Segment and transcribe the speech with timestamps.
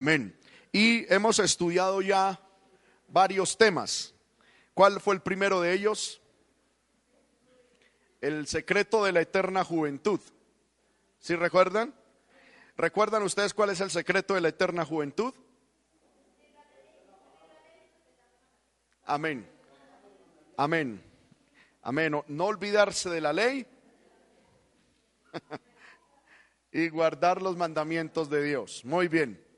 [0.00, 0.34] Amén.
[0.72, 2.40] Y hemos estudiado ya
[3.08, 4.14] varios temas.
[4.72, 6.22] ¿Cuál fue el primero de ellos?
[8.22, 10.20] El secreto de la eterna juventud.
[11.18, 11.94] ¿Sí recuerdan?
[12.78, 15.34] ¿Recuerdan ustedes cuál es el secreto de la eterna juventud?
[19.04, 19.46] Amén.
[20.56, 21.02] Amén.
[21.82, 22.22] Amén.
[22.26, 23.66] No, olvidarse de la ley
[26.72, 28.82] y guardar los mandamientos de Dios.
[28.84, 29.49] Muy bien.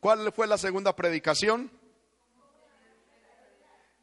[0.00, 1.70] ¿Cuál fue la segunda predicación?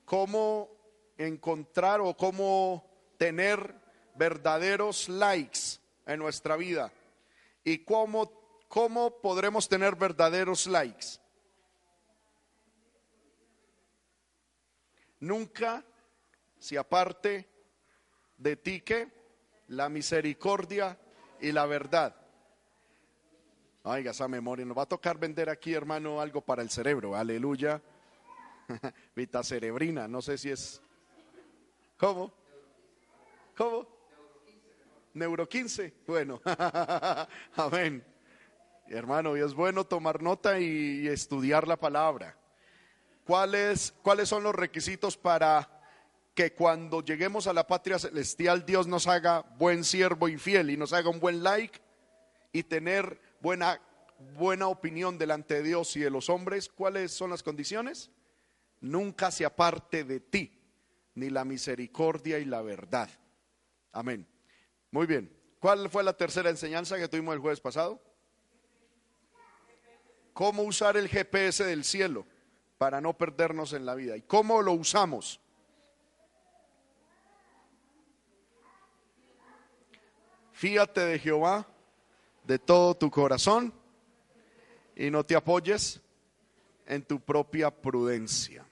[0.04, 0.70] Cómo
[1.18, 2.86] encontrar o cómo
[3.18, 3.74] tener
[4.16, 6.92] verdaderos likes en nuestra vida.
[7.64, 8.30] ¿Y cómo,
[8.68, 11.20] cómo podremos tener verdaderos likes?
[15.22, 15.84] Nunca
[16.60, 17.48] se aparte
[18.38, 19.12] de ti que
[19.70, 21.00] la misericordia
[21.40, 22.25] y la verdad.
[23.88, 24.66] Oiga, esa memoria.
[24.66, 27.16] Nos va a tocar vender aquí, hermano, algo para el cerebro.
[27.16, 27.80] Aleluya.
[29.16, 30.08] Vita cerebrina.
[30.08, 30.82] No sé si es.
[31.96, 32.34] ¿Cómo?
[33.56, 33.88] ¿Cómo?
[35.14, 35.94] Neuro 15.
[36.08, 36.42] Bueno.
[37.56, 38.04] Amén.
[38.88, 42.36] Hermano, es bueno tomar nota y, estudiar la palabra.
[43.24, 45.70] ¿Cuáles, ¿Cuáles son los requisitos para
[46.34, 50.78] que cuando lleguemos a la patria celestial Dios nos haga buen siervo y fiel y
[50.78, 51.80] nos haga un buen like
[52.52, 53.80] y tener buena,
[54.36, 58.10] buena opinión delante de Dios y de los hombres, ¿cuáles son las condiciones?
[58.82, 60.60] Nunca se aparte de ti,
[61.14, 63.08] ni la misericordia y la verdad.
[63.92, 64.26] Amén.
[64.90, 65.32] Muy bien.
[65.60, 68.02] ¿Cuál fue la tercera enseñanza que tuvimos el jueves pasado?
[70.34, 72.26] Cómo usar el GPS del cielo
[72.80, 74.18] para no perdernos en la vida.
[74.18, 75.40] ¿Y cómo lo usamos?
[80.52, 81.68] Fíate de Jehová
[82.48, 83.74] de todo tu corazón
[84.96, 86.02] y no te apoyes
[86.86, 88.66] en tu propia prudencia.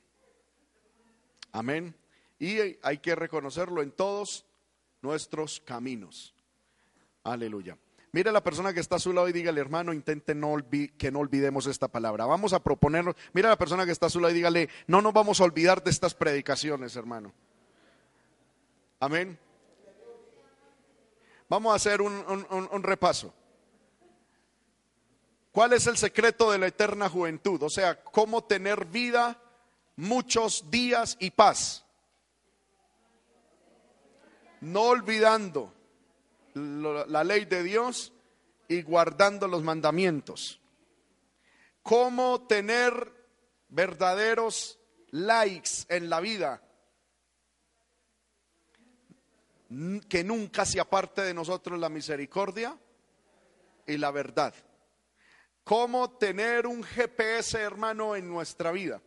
[1.51, 1.95] Amén.
[2.39, 4.45] Y hay que reconocerlo en todos
[5.01, 6.33] nuestros caminos.
[7.23, 7.77] Aleluya.
[8.11, 10.55] Mire a la persona que está a su lado y dígale, hermano, intente no
[10.97, 12.25] que no olvidemos esta palabra.
[12.25, 13.15] Vamos a proponernos.
[13.33, 15.45] Mira a la persona que está a su lado y dígale, no nos vamos a
[15.45, 17.33] olvidar de estas predicaciones, hermano.
[18.99, 19.37] Amén.
[21.49, 23.33] Vamos a hacer un repaso.
[25.53, 27.61] ¿Cuál es el secreto de la eterna juventud?
[27.61, 29.39] O sea, cómo tener vida,
[29.95, 31.85] muchos días y paz.
[34.61, 35.71] No olvidando
[36.55, 38.13] la ley de Dios
[38.67, 40.59] y guardando los mandamientos.
[41.83, 43.13] Cómo tener
[43.69, 44.79] verdaderos
[45.11, 46.63] likes en la vida.
[50.09, 52.75] Que nunca se aparte de nosotros la misericordia
[53.85, 54.55] y la verdad
[55.63, 59.01] cómo tener un GPS, hermano, en nuestra vida.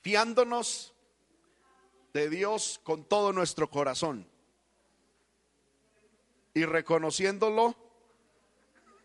[0.00, 0.94] Fiándonos
[2.12, 4.26] de Dios con todo nuestro corazón
[6.54, 7.74] y reconociéndolo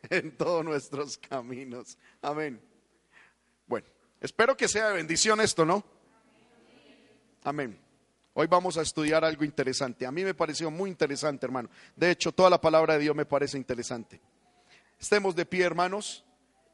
[0.09, 1.97] en todos nuestros caminos.
[2.21, 2.61] Amén.
[3.67, 3.87] Bueno,
[4.21, 5.83] espero que sea de bendición esto, ¿no?
[7.43, 7.90] Amén.
[8.33, 10.05] Hoy vamos a estudiar algo interesante.
[10.05, 11.69] A mí me pareció muy interesante, hermano.
[11.97, 14.21] De hecho, toda la palabra de Dios me parece interesante.
[14.97, 16.23] Estemos de pie, hermanos,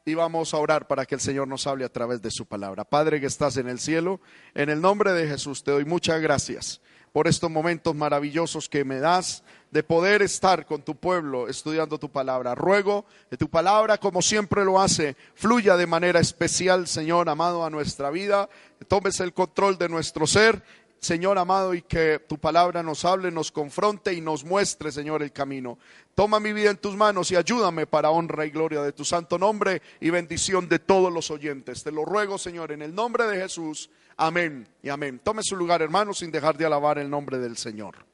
[0.04, 2.84] y vamos a orar para que el Señor nos hable a través de su palabra.
[2.84, 4.20] Padre que estás en el cielo,
[4.54, 6.80] en el nombre de Jesús te doy muchas gracias
[7.12, 12.10] por estos momentos maravillosos que me das de poder estar con tu pueblo estudiando tu
[12.10, 12.54] palabra.
[12.54, 17.70] Ruego que tu palabra, como siempre lo hace, fluya de manera especial, Señor amado, a
[17.70, 18.48] nuestra vida,
[18.86, 20.62] tomes el control de nuestro ser
[21.00, 25.32] Señor amado, y que tu palabra nos hable, nos confronte y nos muestre, Señor, el
[25.32, 25.78] camino.
[26.14, 29.38] Toma mi vida en tus manos y ayúdame para honra y gloria de tu santo
[29.38, 31.84] nombre y bendición de todos los oyentes.
[31.84, 33.90] Te lo ruego, Señor, en el nombre de Jesús.
[34.16, 35.20] Amén y amén.
[35.22, 38.04] Tome su lugar, hermano, sin dejar de alabar el nombre del Señor.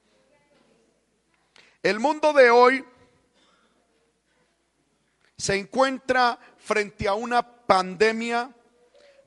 [1.83, 2.85] El mundo de hoy
[5.39, 8.51] se encuentra frente a una pandemia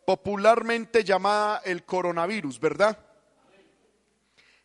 [0.05, 3.06] popularmente llamada el coronavirus, ¿verdad?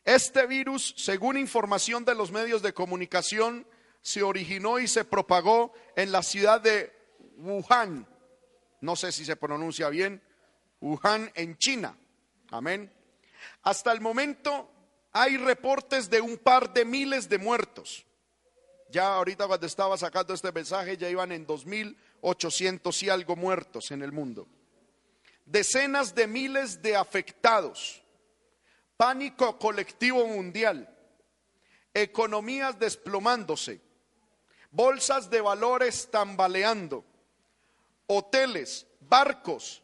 [0.04, 3.66] Este virus, según información de los medios de comunicación,
[4.00, 6.92] se originó y se propagó en la ciudad de
[7.36, 8.06] Wuhan.
[8.80, 10.20] No sé si se pronuncia bien.
[10.80, 11.96] Wuhan en China.
[12.50, 12.92] Amén.
[13.62, 14.68] Hasta el momento
[15.12, 18.04] hay reportes de un par de miles de muertos.
[18.90, 24.02] Ya ahorita cuando estaba sacando este mensaje ya iban en 2.800 y algo muertos en
[24.02, 24.48] el mundo.
[25.46, 28.01] Decenas de miles de afectados
[28.96, 30.88] pánico colectivo mundial,
[31.94, 33.80] economías desplomándose,
[34.70, 37.04] bolsas de valores tambaleando,
[38.06, 39.82] hoteles, barcos,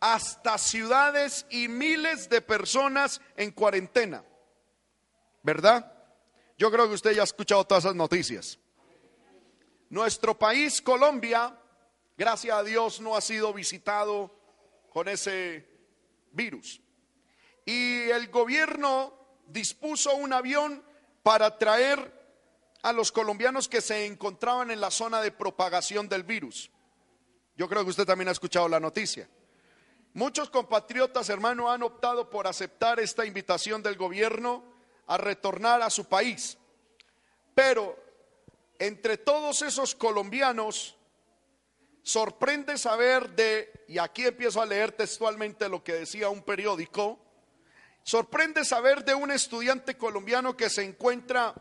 [0.00, 4.24] hasta ciudades y miles de personas en cuarentena.
[5.42, 5.92] ¿Verdad?
[6.56, 8.58] Yo creo que usted ya ha escuchado todas esas noticias.
[9.88, 11.56] Nuestro país, Colombia,
[12.16, 14.34] gracias a Dios, no ha sido visitado
[14.90, 15.66] con ese
[16.32, 16.80] virus.
[17.68, 19.12] Y el gobierno
[19.46, 20.82] dispuso un avión
[21.22, 22.18] para traer
[22.80, 26.70] a los colombianos que se encontraban en la zona de propagación del virus.
[27.58, 29.28] Yo creo que usted también ha escuchado la noticia.
[30.14, 34.64] Muchos compatriotas, hermano, han optado por aceptar esta invitación del gobierno
[35.06, 36.56] a retornar a su país.
[37.54, 38.02] Pero
[38.78, 40.96] entre todos esos colombianos,
[42.02, 47.27] sorprende saber de, y aquí empiezo a leer textualmente lo que decía un periódico,
[48.08, 51.52] sorprende saber de un estudiante colombiano que se encuentra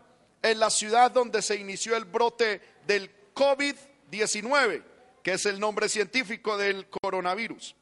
[0.41, 4.81] en la ciudad donde se inició el brote del COVID-19,
[5.21, 7.75] que es el nombre científico del coronavirus.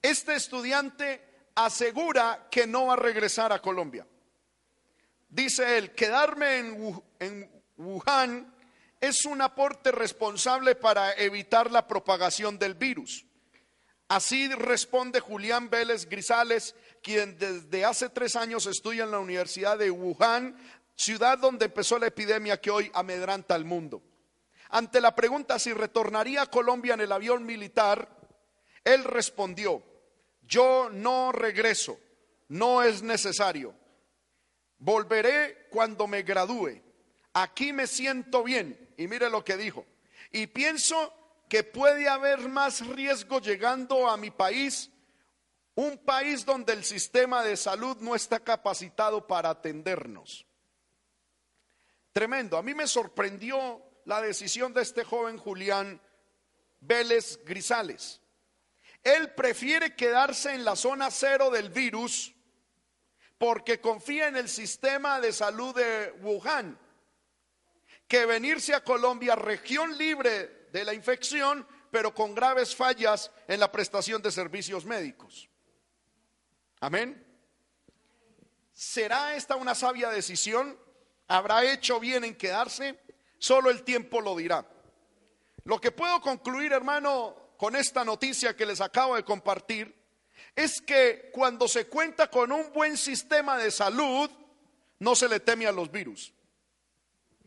[0.00, 1.20] Este estudiante
[1.56, 4.06] asegura que no va a regresar a Colombia.
[5.28, 6.60] Dice él, quedarme
[7.18, 8.50] en, Wuhan
[8.98, 13.26] es un aporte responsable para evitar la propagación del virus.
[14.08, 19.90] Así responde Julián Vélez Grisales, quien desde hace tres años estudia en la Universidad de
[19.90, 20.56] Wuhan,
[20.96, 24.02] ciudad donde empezó la epidemia que hoy amedranta al mundo.
[24.70, 28.08] Ante la pregunta si retornaría a Colombia en el avión militar,
[28.82, 29.82] él respondió,
[30.40, 32.00] yo no regreso,
[32.48, 33.74] no es necesario.
[34.78, 36.80] Volveré cuando me gradúe.
[37.34, 38.94] Aquí me siento bien.
[38.96, 39.84] Y mire lo que dijo.
[40.32, 41.12] Y pienso
[41.50, 44.90] que puede haber más riesgo llegando a mi país,
[45.76, 50.46] un país donde el sistema de salud no está capacitado para atendernos.
[52.12, 52.56] Tremendo.
[52.56, 56.00] A mí me sorprendió la decisión de este joven Julián
[56.80, 58.20] Vélez Grisales.
[59.02, 62.32] Él prefiere quedarse en la zona cero del virus
[63.36, 66.78] porque confía en el sistema de salud de Wuhan,
[68.06, 73.72] que venirse a Colombia, región libre de la infección, pero con graves fallas en la
[73.72, 75.50] prestación de servicios médicos.
[76.84, 77.18] Amén.
[78.74, 80.78] ¿Será esta una sabia decisión?
[81.28, 83.00] ¿Habrá hecho bien en quedarse?
[83.38, 84.68] Solo el tiempo lo dirá.
[85.64, 89.96] Lo que puedo concluir, hermano, con esta noticia que les acabo de compartir
[90.54, 94.30] es que cuando se cuenta con un buen sistema de salud,
[94.98, 96.34] no se le teme a los virus.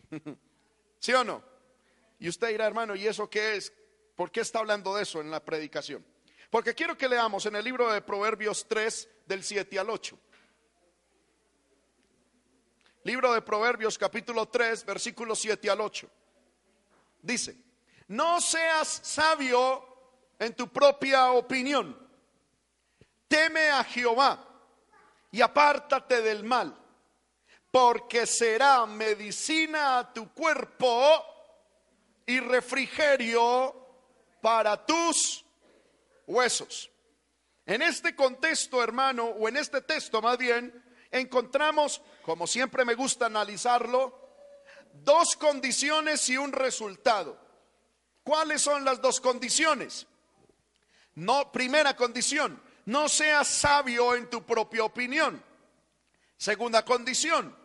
[1.00, 1.44] ¿Sí o no?
[2.18, 3.72] Y usted dirá, hermano, ¿y eso qué es?
[4.16, 6.04] ¿Por qué está hablando de eso en la predicación?
[6.50, 10.18] Porque quiero que leamos en el libro de Proverbios 3, del 7 al 8.
[13.04, 16.10] Libro de Proverbios capítulo 3, versículos 7 al 8.
[17.22, 17.58] Dice,
[18.08, 19.86] no seas sabio
[20.40, 21.98] en tu propia opinión.
[23.28, 24.46] Teme a Jehová
[25.32, 26.78] y apártate del mal,
[27.70, 31.26] porque será medicina a tu cuerpo
[32.26, 33.76] y refrigerio
[34.42, 35.46] para tus
[36.28, 36.92] huesos.
[37.66, 43.26] En este contexto, hermano, o en este texto más bien, encontramos, como siempre me gusta
[43.26, 44.28] analizarlo,
[44.94, 47.38] dos condiciones y un resultado.
[48.24, 50.06] ¿Cuáles son las dos condiciones?
[51.16, 55.44] No, primera condición, no seas sabio en tu propia opinión.
[56.38, 57.58] Segunda condición,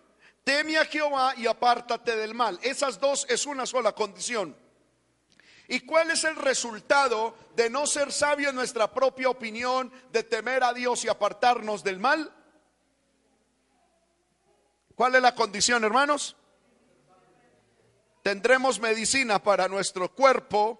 [0.42, 2.58] teme a Jehová y apártate del mal.
[2.62, 4.56] Esas dos es una sola condición.
[5.72, 10.62] ¿Y cuál es el resultado de no ser sabio en nuestra propia opinión, de temer
[10.62, 12.30] a Dios y apartarnos del mal?
[14.94, 16.36] ¿Cuál es la condición, hermanos?
[18.22, 20.78] Tendremos medicina para nuestro cuerpo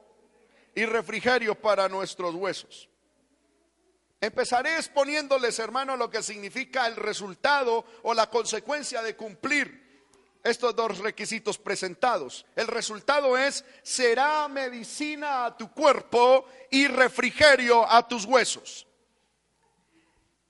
[0.75, 2.91] y refrigerio para nuestros huesos.
[4.21, 9.82] Empezaré exponiéndoles, hermano, lo que significa el resultado o la consecuencia de cumplir
[10.43, 12.45] estos dos requisitos presentados.
[12.57, 18.87] El resultado es, será medicina a tu cuerpo y refrigerio a tus huesos.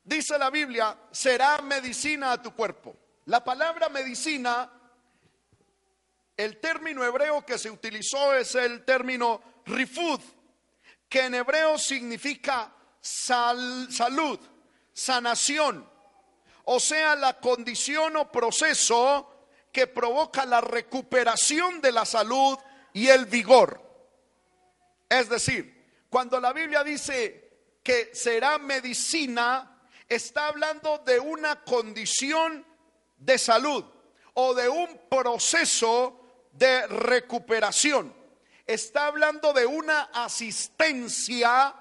[0.04, 2.96] Dice la Biblia, será medicina a tu cuerpo.
[3.26, 4.70] La palabra medicina,
[6.36, 10.20] el término hebreo que se utilizó es el término rifud,
[11.08, 14.40] que en hebreo significa salud,
[14.92, 15.88] sanación,
[16.64, 19.31] o sea, la condición o proceso
[19.72, 22.58] que provoca la recuperación de la salud
[22.92, 23.80] y el vigor.
[25.08, 32.64] Es decir, cuando la Biblia dice que será medicina, está hablando de una condición
[33.16, 33.84] de salud
[34.34, 36.20] o de un proceso
[36.52, 38.14] de recuperación.
[38.66, 41.74] Está hablando de una asistencia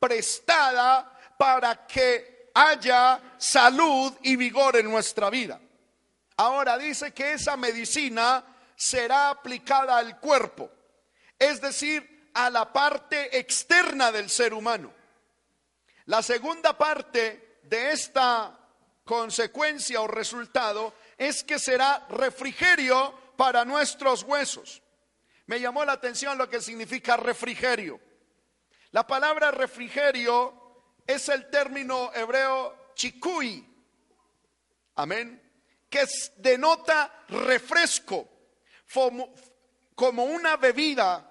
[0.00, 5.60] prestada para que haya salud y vigor en nuestra vida.
[6.40, 8.42] Ahora dice que esa medicina
[8.74, 10.70] será aplicada al cuerpo,
[11.38, 14.90] es decir, a la parte externa del ser humano.
[16.06, 18.58] La segunda parte de esta
[19.04, 24.80] consecuencia o resultado es que será refrigerio para nuestros huesos.
[25.44, 28.00] Me llamó la atención lo que significa refrigerio.
[28.92, 33.62] La palabra refrigerio es el término hebreo chikui.
[34.94, 35.49] Amén.
[35.90, 36.06] Que
[36.38, 38.28] denota refresco
[39.96, 41.26] como, una bebida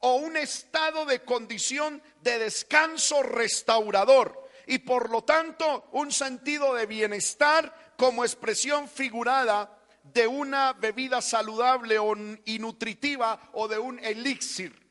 [0.00, 6.86] o un estado de condición de descanso restaurador y por lo tanto un sentido de
[6.86, 11.96] bienestar como expresión figurada de una bebida saludable
[12.44, 14.84] y nutritiva o de un elixir.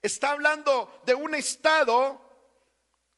[0.00, 2.20] Está hablando de un estado,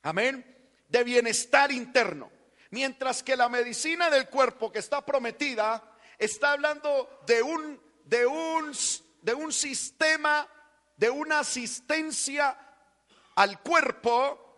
[0.02, 0.44] amén,
[0.88, 2.30] de bienestar interno.
[2.70, 5.82] Mientras que la medicina del cuerpo que está prometida
[6.18, 8.72] está hablando de un, de un,
[9.22, 10.46] de un sistema,
[10.96, 12.56] de una asistencia
[13.36, 14.56] al cuerpo.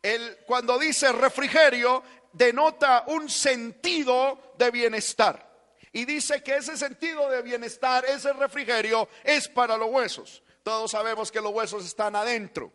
[0.00, 5.52] El, cuando dice refrigerio, denota un sentido de bienestar.
[5.92, 10.42] Y dice que ese sentido de bienestar, ese refrigerio, es para los huesos.
[10.62, 12.72] Todos sabemos que los huesos están adentro.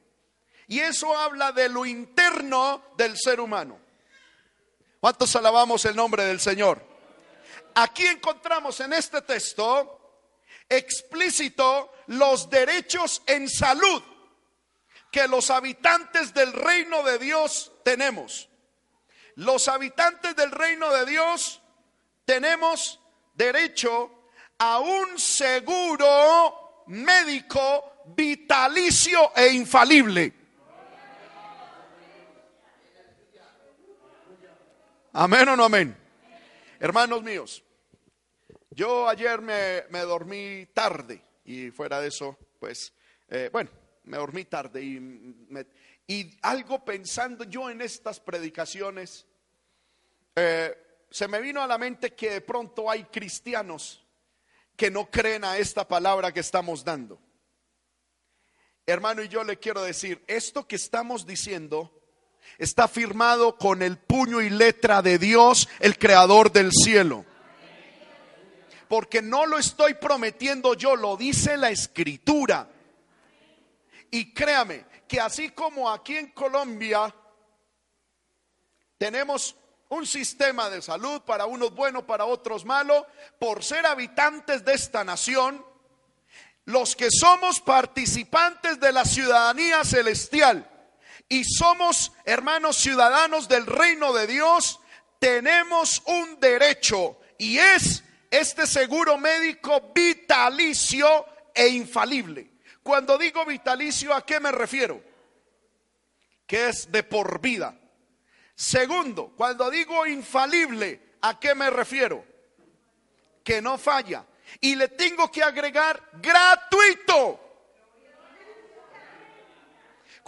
[0.68, 3.80] Y eso habla de lo interno del ser humano.
[5.00, 6.84] ¿Cuántos alabamos el nombre del Señor?
[7.75, 9.96] Aquí encontramos en este texto
[10.68, 14.03] explícito los derechos en salud
[15.10, 18.50] que los habitantes del reino de Dios tenemos.
[19.36, 21.62] Los habitantes del reino de Dios
[22.25, 23.00] tenemos
[23.34, 24.12] derecho
[24.58, 30.38] a un seguro médico vitalicio e infalible.
[35.13, 35.98] Amén o no amén.
[36.80, 37.63] Hermanos míos,
[38.70, 42.94] yo ayer me, dormí tarde y fuera de eso, pues,
[43.28, 43.72] eh, bueno,
[44.04, 49.25] me dormí tarde y, algo pensando yo en estas predicaciones,
[50.36, 50.78] eh,
[51.10, 54.06] se me vino a la mente que de pronto hay cristianos
[54.75, 57.20] que no creen a esta palabra que estamos dando.
[58.86, 61.99] Hermano, y yo le quiero decir, esto que estamos diciendo
[62.60, 67.25] está firmado con el puño y letra de Dios, el creador del cielo.
[68.89, 72.70] Porque no lo estoy prometiendo yo, lo dice la escritura.
[74.12, 77.16] Y créame que así como aquí en Colombia
[78.98, 79.56] tenemos
[79.88, 83.08] un sistema de salud para unos bueno, para otros malo,
[83.39, 85.66] por ser habitantes de esta nación,
[86.66, 90.70] los que somos participantes de la ciudadanía celestial
[91.29, 94.79] y somos hermanos ciudadanos del reino de Dios,
[95.19, 102.50] tenemos un derecho y es este seguro médico vitalicio e infalible.
[102.81, 105.03] Cuando digo vitalicio, ¿a qué me refiero?
[106.48, 107.79] Que es de por vida.
[108.55, 112.25] Segundo, cuando digo infalible, ¿a qué me refiero?
[113.43, 114.25] Que no falla.
[114.59, 117.49] Y le tengo que agregar gratuito.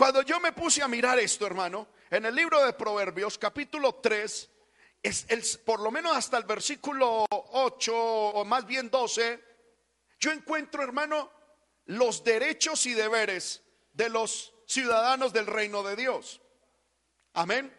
[0.01, 4.50] Cuando yo me puse a mirar esto, hermano, en el libro de Proverbios, capítulo 3,
[5.03, 9.39] es el, por lo menos hasta el versículo 8 o más bien 12,
[10.20, 11.31] yo encuentro, hermano,
[11.86, 13.62] los derechos y deberes
[13.93, 16.41] de los ciudadanos del reino de Dios.
[17.34, 17.72] Amén.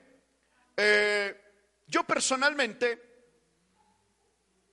[0.77, 1.37] Eh,
[1.89, 3.03] yo personalmente,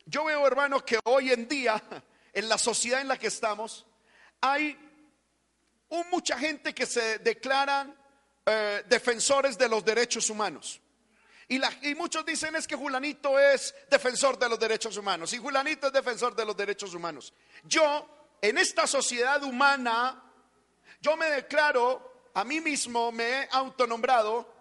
[0.06, 1.82] yo veo, hermanos, que hoy en día,
[2.32, 3.88] en la sociedad en la que estamos,
[4.40, 4.89] hay
[6.10, 7.96] mucha gente que se declaran
[8.46, 10.80] eh, defensores de los derechos humanos.
[11.48, 15.34] Y, y, muchos dicen es que Julanito es defensor de los derechos humanos.
[15.34, 17.34] Y Julanito es defensor de los derechos humanos.
[17.64, 18.08] Yo,
[18.42, 20.24] en esta sociedad humana,
[21.02, 24.54] yo me declaro, a mí mismo me he autonombrado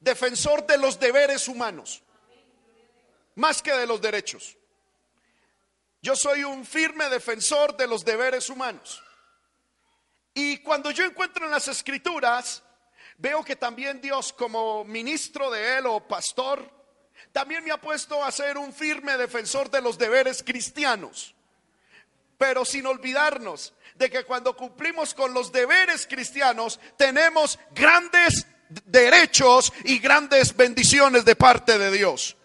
[0.00, 2.02] defensor de los deberes humanos,
[3.34, 4.56] más que de los derechos.
[6.00, 9.02] Yo soy un firme defensor de los deberes humanos.
[10.38, 12.62] Y cuando yo encuentro en las escrituras,
[13.16, 16.70] veo que también Dios como ministro de Él o pastor,
[17.32, 21.34] también me ha puesto a ser un firme defensor de los deberes cristianos.
[22.38, 28.46] Pero sin olvidarnos de que cuando cumplimos con los deberes cristianos, tenemos grandes
[28.84, 32.36] derechos y grandes bendiciones de parte de Dios.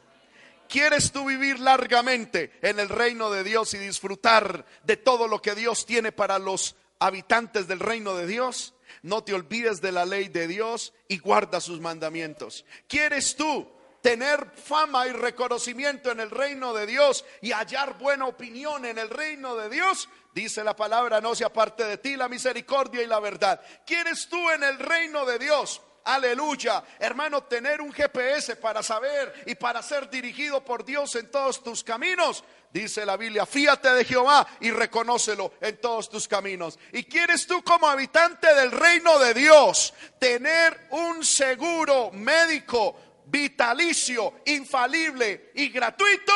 [0.68, 5.54] ¿quieres tú vivir largamente en el reino de Dios y disfrutar de todo lo que
[5.54, 8.74] Dios tiene para los habitantes del reino de Dios?
[9.02, 12.66] No te olvides de la ley de Dios y guarda sus mandamientos.
[12.88, 13.70] ¿Quieres tú
[14.02, 19.10] tener fama y reconocimiento en el reino de Dios y hallar buena opinión en el
[19.10, 20.08] reino de Dios?
[20.34, 23.62] Dice la palabra, no se aparte de ti la misericordia y la verdad.
[23.86, 25.82] ¿Quieres tú en el reino de Dios?
[26.06, 26.84] Aleluya.
[27.00, 31.84] Hermano, tener un GPS para saber y para ser dirigido por Dios en todos tus
[31.84, 32.44] caminos.
[32.72, 36.80] Dice la Biblia, fíate de Jehová y reconócelo en todos tus caminos.
[36.92, 45.52] ¿Y quieres tú como habitante del reino de Dios tener un seguro médico vitalicio, infalible
[45.54, 46.34] y gratuito?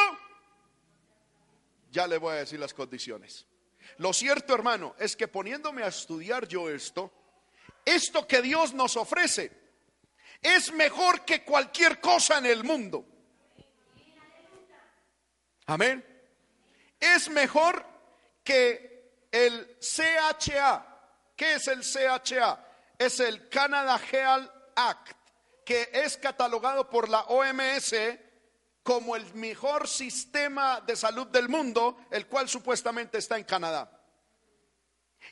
[1.91, 3.47] Ya le voy a decir las condiciones.
[3.97, 7.11] Lo cierto, hermano, es que poniéndome a estudiar yo esto,
[7.83, 9.56] esto que Dios nos ofrece
[10.55, 13.05] es mejor que cualquier cosa en el mundo.
[15.65, 16.05] Amén.
[16.97, 17.85] Es mejor
[18.45, 20.85] que el CHA.
[21.35, 22.65] ¿Qué es el CHA?
[22.97, 25.17] Es el Canada Health Act,
[25.65, 27.93] que es catalogado por la OMS
[28.83, 33.91] como el mejor sistema de salud del mundo, el cual supuestamente está en Canadá.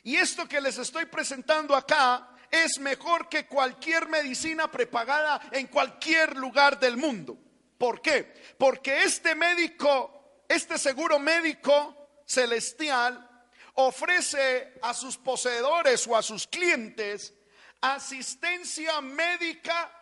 [0.02, 6.36] Y esto que les estoy presentando acá es mejor que cualquier medicina prepagada en cualquier
[6.36, 7.38] lugar del mundo.
[7.78, 8.34] ¿Por qué?
[8.58, 13.28] Porque este médico, este seguro médico celestial,
[13.74, 17.34] ofrece a sus poseedores o a sus clientes
[17.80, 19.92] asistencia médica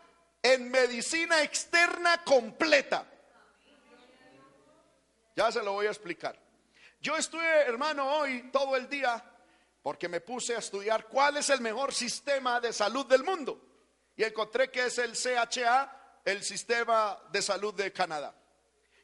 [0.42, 3.06] en medicina externa completa.
[5.36, 6.38] Ya se lo voy a explicar.
[7.00, 9.22] Yo estuve, hermano, hoy todo el día
[9.84, 13.60] porque me puse a estudiar cuál es el mejor sistema de salud del mundo.
[14.16, 18.34] Y encontré que es el CHA, el sistema de salud de Canadá.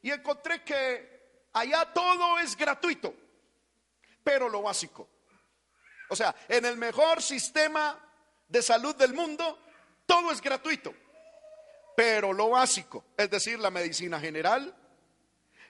[0.01, 3.13] Y encontré que allá todo es gratuito,
[4.23, 5.07] pero lo básico.
[6.09, 8.03] O sea, en el mejor sistema
[8.47, 9.59] de salud del mundo,
[10.07, 10.95] todo es gratuito,
[11.95, 14.75] pero lo básico, es decir, la medicina general,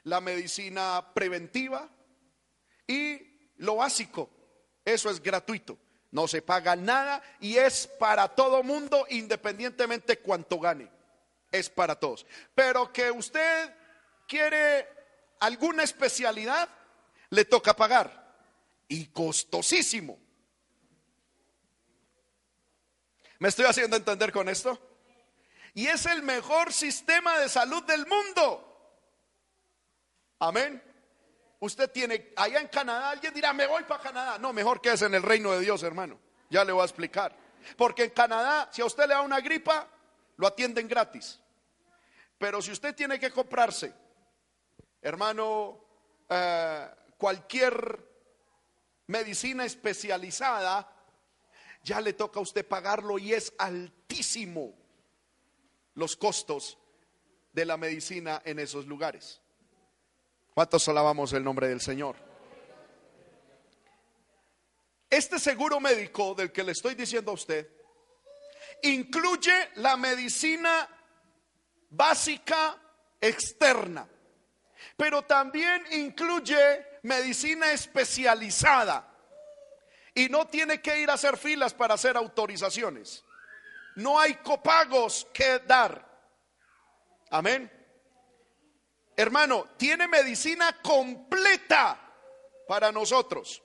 [0.05, 1.89] la medicina preventiva
[2.87, 4.29] y lo básico.
[4.85, 5.77] Eso es gratuito.
[6.11, 10.89] No se paga nada y es para todo mundo independientemente cuánto gane.
[11.51, 12.25] Es para todos.
[12.53, 13.73] Pero que usted
[14.27, 14.87] quiere
[15.39, 16.69] alguna especialidad,
[17.29, 18.19] le toca pagar.
[18.87, 20.19] Y costosísimo.
[23.39, 24.79] ¿Me estoy haciendo entender con esto?
[25.73, 28.67] Y es el mejor sistema de salud del mundo.
[30.39, 30.90] Amén.
[31.61, 34.39] Usted tiene, allá en Canadá, alguien dirá, me voy para Canadá.
[34.39, 36.19] No, mejor que es en el reino de Dios, hermano.
[36.49, 37.37] Ya le voy a explicar.
[37.77, 39.87] Porque en Canadá, si a usted le da una gripa,
[40.37, 41.39] lo atienden gratis.
[42.39, 43.93] Pero si usted tiene que comprarse,
[45.03, 45.85] hermano,
[46.27, 48.09] eh, cualquier
[49.05, 50.91] medicina especializada,
[51.83, 54.73] ya le toca a usted pagarlo y es altísimo
[55.93, 56.79] los costos
[57.53, 59.41] de la medicina en esos lugares.
[60.53, 62.15] ¿Cuántos alabamos el nombre del Señor?
[65.09, 67.69] Este seguro médico del que le estoy diciendo a usted
[68.83, 70.87] incluye la medicina
[71.89, 72.77] básica
[73.19, 74.07] externa,
[74.97, 79.07] pero también incluye medicina especializada
[80.13, 83.23] y no tiene que ir a hacer filas para hacer autorizaciones.
[83.95, 86.05] No hay copagos que dar.
[87.29, 87.80] Amén.
[89.21, 91.95] Hermano, tiene medicina completa
[92.67, 93.61] para nosotros.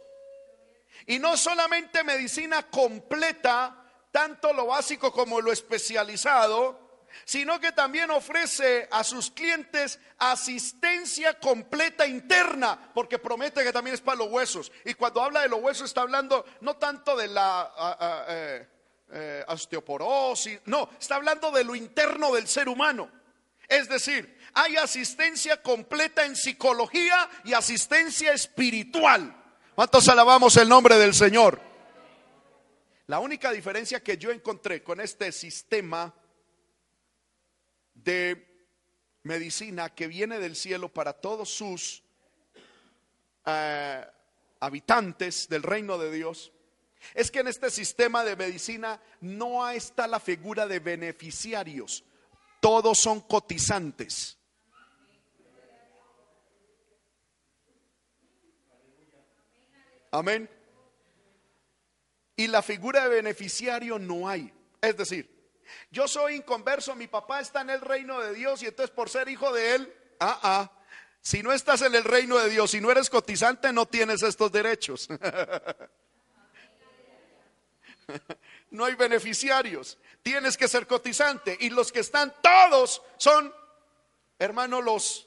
[1.07, 8.87] Y no solamente medicina completa, tanto lo básico como lo especializado, sino que también ofrece
[8.90, 14.71] a sus clientes asistencia completa interna, porque promete que también es para los huesos.
[14.85, 18.69] Y cuando habla de los huesos está hablando no tanto de la eh,
[19.11, 23.11] eh, osteoporosis, no, está hablando de lo interno del ser humano.
[23.69, 29.37] Es decir, hay asistencia completa en psicología y asistencia espiritual.
[29.75, 31.61] ¿Cuántos alabamos el nombre del Señor?
[33.07, 36.14] La única diferencia que yo encontré con este sistema
[37.92, 38.64] de
[39.25, 42.03] medicina que viene del cielo para todos sus
[43.45, 44.07] eh,
[44.61, 46.51] habitantes del reino de Dios
[47.12, 52.05] es que en este sistema de medicina no está la figura de beneficiarios,
[52.61, 54.38] todos son cotizantes.
[60.17, 60.49] Amén.
[62.37, 64.53] Y la figura de beneficiario no hay.
[64.81, 65.31] Es decir,
[65.91, 69.29] yo soy inconverso, mi papá está en el reino de Dios y entonces por ser
[69.29, 70.73] hijo de él, Ah, ah.
[71.21, 74.53] Si no estás en el reino de Dios, si no eres cotizante, no tienes estos
[74.53, 75.09] derechos.
[78.71, 79.99] no hay beneficiarios.
[80.23, 81.57] Tienes que ser cotizante.
[81.61, 83.53] Y los que están todos son,
[84.39, 85.27] hermano, los,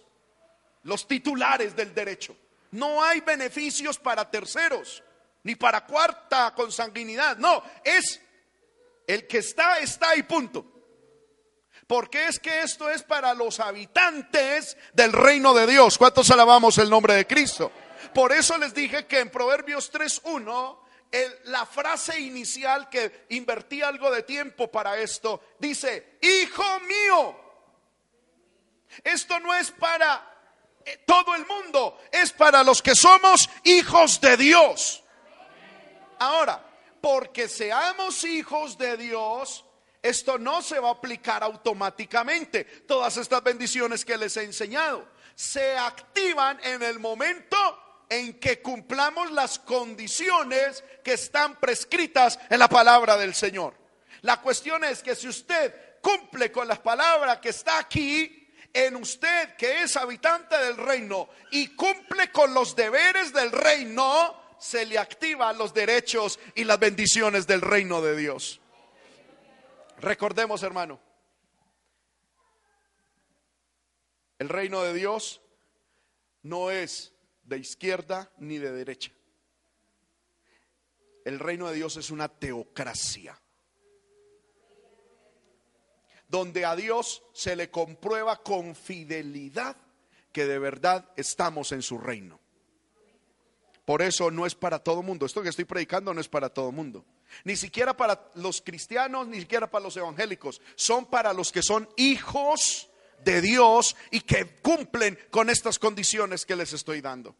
[0.83, 2.35] los titulares del derecho.
[2.71, 5.03] No hay beneficios para terceros,
[5.43, 7.37] ni para cuarta consanguinidad.
[7.37, 8.21] No, es
[9.07, 10.65] el que está, está y punto.
[11.87, 15.97] Porque es que esto es para los habitantes del reino de Dios.
[15.97, 17.71] ¿Cuántos alabamos el nombre de Cristo?
[18.13, 20.77] Por eso les dije que en Proverbios 3.1
[21.45, 27.35] la frase inicial que invertí algo de tiempo para esto, dice, hijo mío,
[29.03, 30.28] esto no es para
[31.05, 35.03] todo el mundo, es para los que somos hijos de Dios.
[36.19, 36.65] Ahora,
[37.01, 39.65] porque seamos hijos de Dios,
[40.01, 42.63] esto no se va a aplicar automáticamente.
[42.65, 47.57] Todas estas bendiciones que les he enseñado se activan en el momento
[48.09, 53.75] en que cumplamos las condiciones que están prescritas en la palabra del Señor.
[54.21, 58.38] La cuestión es que si usted cumple con las palabras que está aquí,
[58.73, 64.85] en usted que es habitante del reino y cumple con los deberes del reino, se
[64.85, 68.59] le activan los derechos y las bendiciones del reino de Dios.
[69.99, 70.99] Recordemos, hermano,
[74.37, 75.41] el reino de Dios
[76.43, 79.11] no es de izquierda ni de derecha.
[81.25, 83.39] El reino de Dios es una teocracia.
[86.29, 89.75] Donde a Dios se le comprueba con fidelidad
[90.31, 92.39] que de verdad estamos en su reino.
[93.85, 95.25] Por eso no es para todo mundo.
[95.25, 97.03] Esto que estoy predicando no es para todo mundo.
[97.43, 100.61] Ni siquiera para los cristianos, ni siquiera para los evangélicos.
[100.75, 102.89] Son para los que son hijos
[103.23, 107.35] de Dios y que cumplen con estas condiciones que les estoy dando.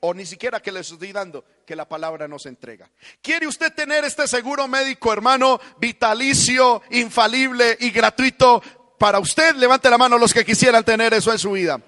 [0.00, 2.90] O ni siquiera que les estoy dando, que la palabra nos entrega.
[3.20, 8.62] ¿Quiere usted tener este seguro médico, hermano, vitalicio, infalible y gratuito
[8.98, 9.54] para usted?
[9.56, 11.80] Levante la mano los que quisieran tener eso en su vida.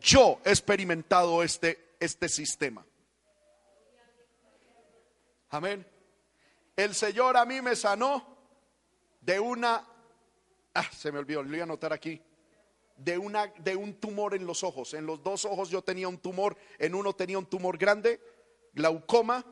[0.00, 2.84] Yo he experimentado este, este sistema.
[5.50, 5.86] Amén.
[6.76, 8.26] El Señor a mí me sanó
[9.20, 9.86] de una
[10.74, 12.20] Ah, se me olvidó, lo voy a anotar aquí.
[12.96, 14.94] De, una, de un tumor en los ojos.
[14.94, 18.20] En los dos ojos yo tenía un tumor, en uno tenía un tumor grande,
[18.72, 19.44] glaucoma,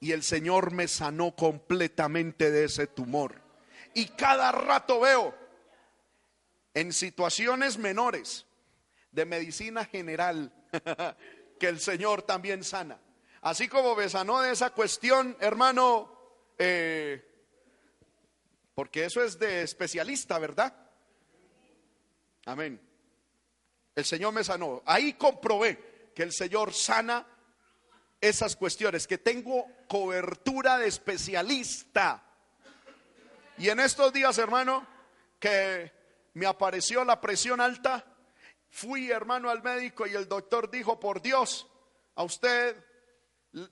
[0.00, 3.40] y el Señor me sanó completamente de ese tumor.
[3.94, 5.34] Y cada rato veo
[6.74, 8.46] en situaciones menores
[9.12, 10.52] de medicina general
[11.58, 12.98] que el Señor también sana.
[13.42, 16.12] Así como me sanó de esa cuestión, hermano,
[16.58, 17.24] eh,
[18.74, 20.74] porque eso es de especialista, ¿verdad?
[22.50, 22.80] Amén.
[23.94, 24.82] El Señor me sanó.
[24.84, 27.24] Ahí comprobé que el Señor sana
[28.20, 32.24] esas cuestiones, que tengo cobertura de especialista.
[33.56, 34.84] Y en estos días, hermano,
[35.38, 35.92] que
[36.34, 38.04] me apareció la presión alta,
[38.68, 41.68] fui, hermano, al médico y el doctor dijo, por Dios,
[42.16, 42.76] a usted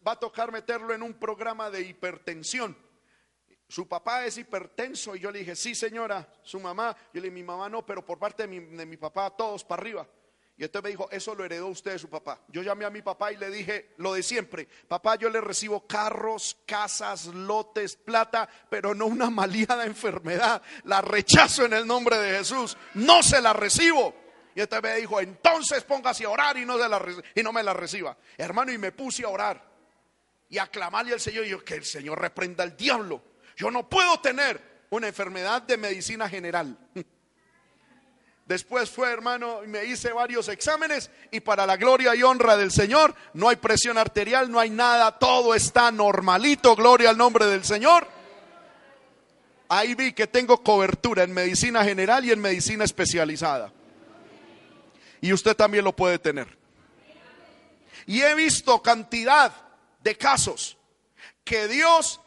[0.06, 2.76] va a tocar meterlo en un programa de hipertensión
[3.68, 7.34] su papá es hipertenso y yo le dije, sí señora, su mamá, yo le dije,
[7.34, 10.08] mi mamá no, pero por parte de mi, papá todos para arriba.
[10.56, 12.40] Y entonces me dijo, eso lo heredó usted de su papá.
[12.48, 15.86] Yo llamé a mi papá y le dije lo de siempre, papá, yo le recibo
[15.86, 20.62] carros, casas, lotes, plata, pero no una maliada enfermedad.
[20.84, 24.14] La rechazo en el nombre de Jesús, no se la recibo.
[24.54, 27.00] Y entonces me dijo, entonces póngase a orar y no, la,
[27.34, 28.16] y no me la reciba.
[28.38, 29.62] Hermano, y me puse a orar
[30.48, 33.27] y a clamarle al Señor y yo, que el Señor reprenda al diablo.
[33.58, 36.78] Yo no puedo tener una enfermedad de medicina general.
[38.46, 42.70] Después fue, hermano, y me hice varios exámenes y para la gloria y honra del
[42.70, 47.64] Señor, no hay presión arterial, no hay nada, todo está normalito, gloria al nombre del
[47.64, 48.06] Señor.
[49.68, 53.72] Ahí vi que tengo cobertura en medicina general y en medicina especializada.
[55.20, 56.56] Y usted también lo puede tener.
[58.06, 59.52] Y he visto cantidad
[60.00, 60.78] de casos
[61.44, 62.20] que Dios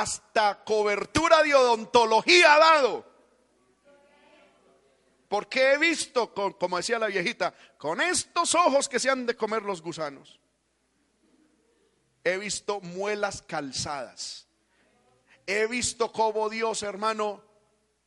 [0.00, 3.04] hasta cobertura de odontología ha dado.
[5.28, 9.62] Porque he visto, como decía la viejita, con estos ojos que se han de comer
[9.62, 10.40] los gusanos.
[12.24, 14.46] He visto muelas calzadas.
[15.46, 17.42] He visto cómo Dios, hermano,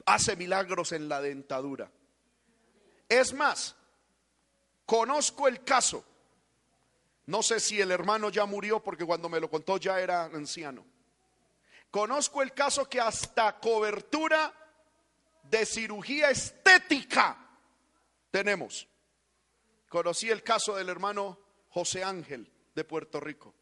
[0.05, 1.91] hace milagros en la dentadura.
[3.09, 3.75] Es más,
[4.87, 6.03] conozco el caso.
[7.27, 10.94] No sé si el hermano ya murió porque cuando me lo contó ya era anciano
[11.95, 14.53] Conozco el caso que hasta cobertura
[15.43, 17.37] de cirugía estética
[18.29, 18.85] tenemos.
[19.87, 23.55] Conocí el caso del hermano José Ángel de Puerto Rico.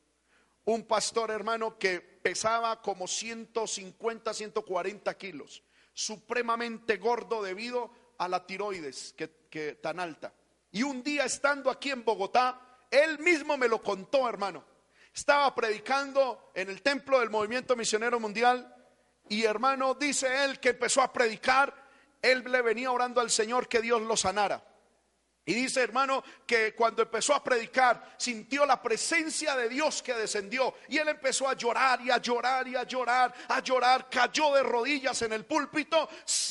[0.66, 5.62] Un pastor hermano que pesaba como 150, 140 kilos,
[5.94, 10.34] supremamente gordo debido a la tiroides que, tan alta.
[10.72, 14.73] Y un día estando aquí en Bogotá, él mismo me lo contó, hermano.
[15.14, 18.76] Estaba predicando en el templo del Movimiento Misionero Mundial
[19.30, 21.74] y hermano, dice él que empezó a predicar,
[22.22, 24.64] él le venía orando al Señor que Dios lo sanara.
[25.46, 30.76] Y dice, hermano, que cuando empezó a predicar, sintió la presencia de Dios que descendió.
[30.88, 34.10] Y él empezó a llorar y a llorar y a llorar, a llorar.
[34.10, 36.08] Cayó de rodillas en el púlpito.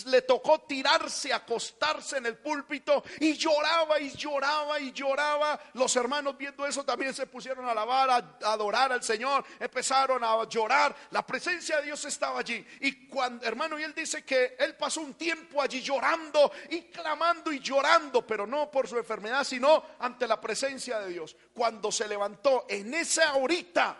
[0.06, 3.02] Le tocó tirarse, acostarse en el púlpito.
[3.20, 5.58] Y lloraba y lloraba y lloraba.
[5.72, 9.42] Los hermanos viendo eso también se pusieron a alabar, a, adorar al Señor.
[9.58, 10.94] Empezaron a llorar.
[11.12, 12.62] La presencia de Dios estaba allí.
[12.80, 17.50] Y cuando, hermano, y él dice que él pasó un tiempo allí llorando y clamando
[17.50, 21.36] y llorando, pero no por su enfermedad, sino ante la presencia de Dios.
[21.54, 23.96] Cuando se levantó en esa horita,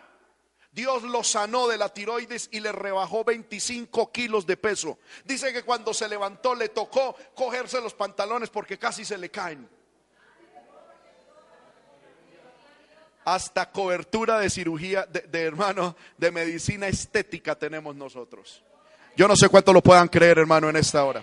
[0.73, 4.99] Dios lo sanó de la tiroides y le rebajó 25 kilos de peso.
[5.25, 9.68] Dice que cuando se levantó le tocó cogerse los pantalones porque casi se le caen.
[13.25, 18.64] Hasta cobertura de cirugía, de, de hermano, de medicina estética tenemos nosotros.
[19.14, 21.23] Yo no sé cuánto lo puedan creer, hermano, en esta hora.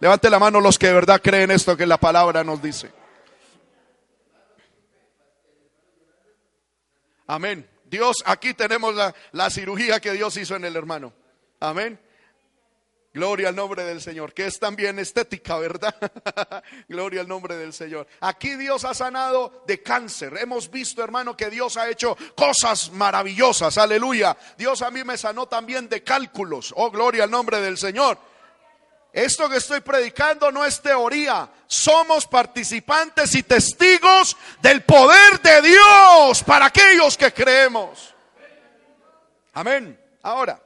[0.00, 2.90] Levante la mano los que de verdad creen esto que la palabra nos dice.
[7.26, 7.68] Amén.
[7.84, 8.94] Dios, aquí tenemos
[9.32, 11.12] la, cirugía que Dios hizo en el hermano.
[11.60, 12.00] Amén.
[13.14, 15.94] Gloria al nombre del Señor, que es también estética, ¿verdad?
[16.88, 18.06] Gloria al nombre del Señor.
[18.20, 20.36] Aquí Dios ha sanado de cáncer.
[20.36, 23.78] Hemos visto, hermano, que Dios ha hecho cosas maravillosas.
[23.78, 24.36] Aleluya.
[24.58, 26.74] Dios a mí me sanó también de cálculos.
[26.76, 28.18] Oh, gloria al nombre del Señor.
[29.16, 31.50] Esto que estoy predicando no es teoría.
[31.66, 38.14] Somos participantes y testigos del poder de Dios para aquellos que creemos.
[39.54, 39.98] Amén.
[40.20, 40.60] Ahora,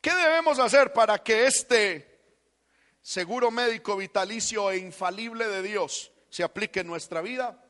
[0.00, 2.16] ¿qué debemos hacer para que este
[3.02, 7.60] seguro médico vitalicio e infalible de Dios se aplique en nuestra vida?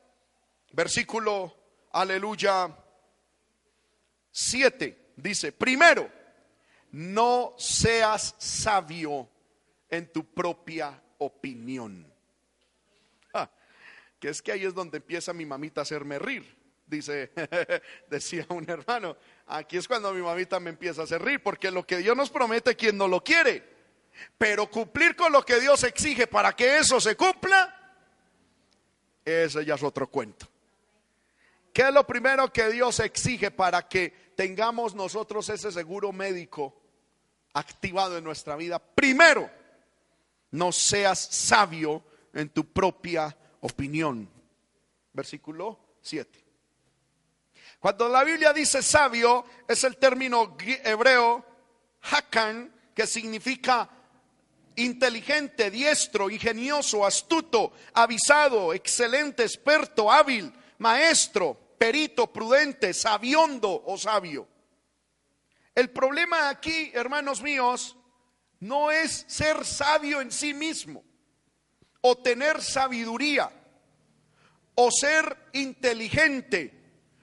[0.73, 1.57] Versículo,
[1.93, 2.69] aleluya,
[4.33, 6.11] 7 dice, primero,
[6.91, 9.27] no seas sabio
[9.91, 12.07] en tu propia opinión.
[13.35, 13.51] Ah,
[14.19, 16.57] que es que ahí es donde empieza mi mamita a hacerme rir.
[16.87, 17.31] Dice,
[18.11, 21.87] decía un hermano, aquí es cuando mi mamita me empieza a hacer rir, porque lo
[21.87, 23.63] que Dios nos promete, quien no lo quiere.
[24.37, 27.77] Pero cumplir con lo que Dios exige para que eso se cumpla,
[29.25, 30.49] ese ya es otro cuento.
[31.73, 36.81] ¿Qué es lo primero que Dios exige para que tengamos nosotros ese seguro médico
[37.53, 38.81] activado en nuestra vida?
[38.81, 39.49] Primero,
[40.53, 44.29] no seas sabio en tu propia opinión.
[45.13, 46.45] Versículo 7.
[47.79, 51.45] Cuando la Biblia dice sabio, es el término hebreo
[52.03, 53.89] hakan, que significa
[54.77, 64.47] inteligente, diestro, ingenioso, astuto, avisado, excelente, experto, hábil, maestro, perito, prudente, sabiondo o sabio.
[65.75, 67.97] El problema aquí, hermanos míos,
[68.61, 71.03] no es ser sabio en sí mismo,
[72.03, 73.51] o tener sabiduría,
[74.75, 76.81] o ser inteligente,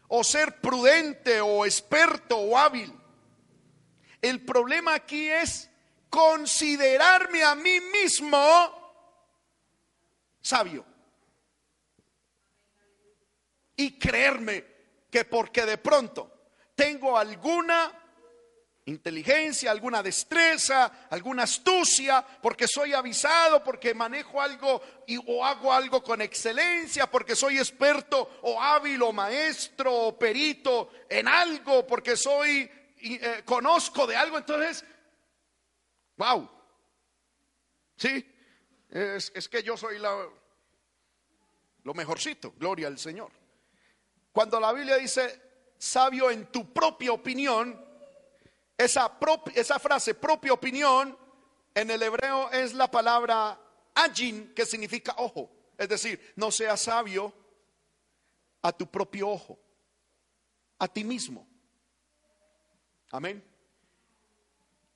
[0.08, 2.94] o ser prudente, o experto, o hábil.
[4.22, 5.70] El problema aquí es
[6.10, 8.38] considerarme a mí mismo
[10.42, 10.86] sabio.
[13.76, 14.66] Y creerme
[15.12, 16.32] que porque de pronto
[16.74, 18.07] tengo alguna
[18.88, 26.02] inteligencia, alguna destreza, alguna astucia, porque soy avisado, porque manejo algo y, o hago algo
[26.02, 32.70] con excelencia, porque soy experto o hábil o maestro o perito en algo, porque soy,
[33.02, 34.38] eh, conozco de algo.
[34.38, 34.86] Entonces,
[36.16, 36.50] wow,
[37.98, 38.26] sí,
[38.90, 40.30] es, es que yo soy la,
[41.84, 43.32] lo mejorcito, gloria al Señor.
[44.32, 45.42] Cuando la Biblia dice
[45.78, 47.87] sabio en tu propia opinión,
[48.78, 51.18] esa, frase, propia opinión,
[51.74, 53.60] en el hebreo es la palabra
[53.96, 55.52] ajin, que significa ojo.
[55.78, 57.34] Es decir, no seas sabio
[58.62, 59.60] a tu propio ojo,
[60.80, 61.48] a ti mismo.
[63.12, 63.44] Amén.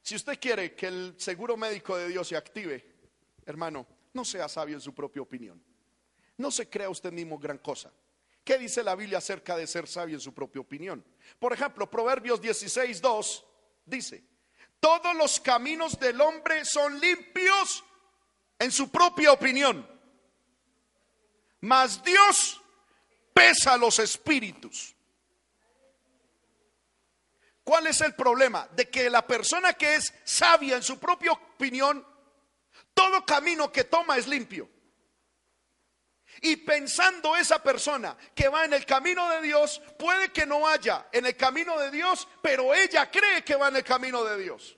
[0.03, 2.85] Si usted quiere que el seguro médico de Dios se active,
[3.45, 5.63] hermano, no sea sabio en su propia opinión.
[6.37, 7.91] No se crea usted mismo gran cosa.
[8.43, 11.03] ¿Qué dice la Biblia acerca de ser sabio en su propia opinión?
[11.39, 13.45] Por ejemplo, Proverbios 16, 2
[13.91, 14.23] dice,
[14.79, 17.83] todos los caminos del hombre son limpios
[18.57, 19.87] en su propia opinión.
[21.59, 22.59] mas Dios
[23.35, 24.95] pesa los espíritus.
[27.63, 28.67] ¿Cuál es el problema?
[28.71, 32.03] De que la persona que es sabia en su propia opinión,
[32.95, 34.67] todo camino que toma es limpio.
[36.41, 41.07] Y pensando esa persona que va en el camino de Dios, puede que no haya
[41.11, 44.75] en el camino de Dios, pero ella cree que va en el camino de Dios.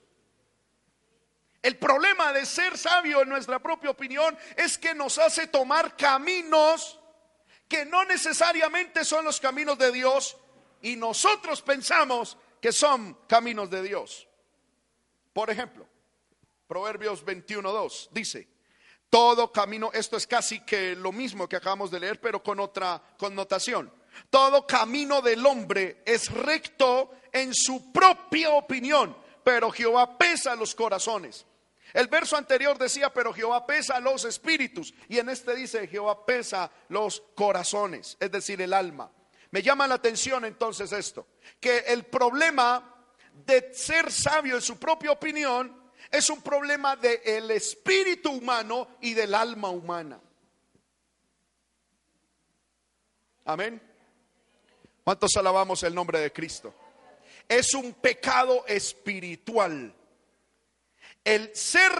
[1.62, 7.00] El problema de ser sabio en nuestra propia opinión es que nos hace tomar caminos
[7.66, 10.36] que no necesariamente son los caminos de Dios
[10.82, 14.28] y nosotros pensamos que son caminos de Dios.
[15.32, 15.86] Por ejemplo,
[16.66, 18.48] Proverbios 21.2 dice,
[19.14, 23.00] todo camino, esto es casi que lo mismo que acabamos de leer, pero con otra
[23.16, 23.88] connotación.
[24.28, 31.46] Todo camino del hombre es recto en su propia opinión, pero Jehová pesa los corazones.
[31.92, 34.92] El verso anterior decía, pero Jehová pesa los espíritus.
[35.08, 39.12] Y en este dice, Jehová pesa los corazones, es decir, el alma.
[39.52, 41.28] Me llama la atención entonces esto,
[41.60, 42.96] que el problema
[43.32, 49.34] de ser sabio en su propia opinión es un problema del espíritu humano y del
[49.34, 50.20] alma humana.
[53.44, 53.80] Amén.
[55.02, 56.74] ¿Cuántos alabamos el nombre de Cristo?
[57.48, 59.94] Es un pecado espiritual.
[61.22, 61.92] El ser,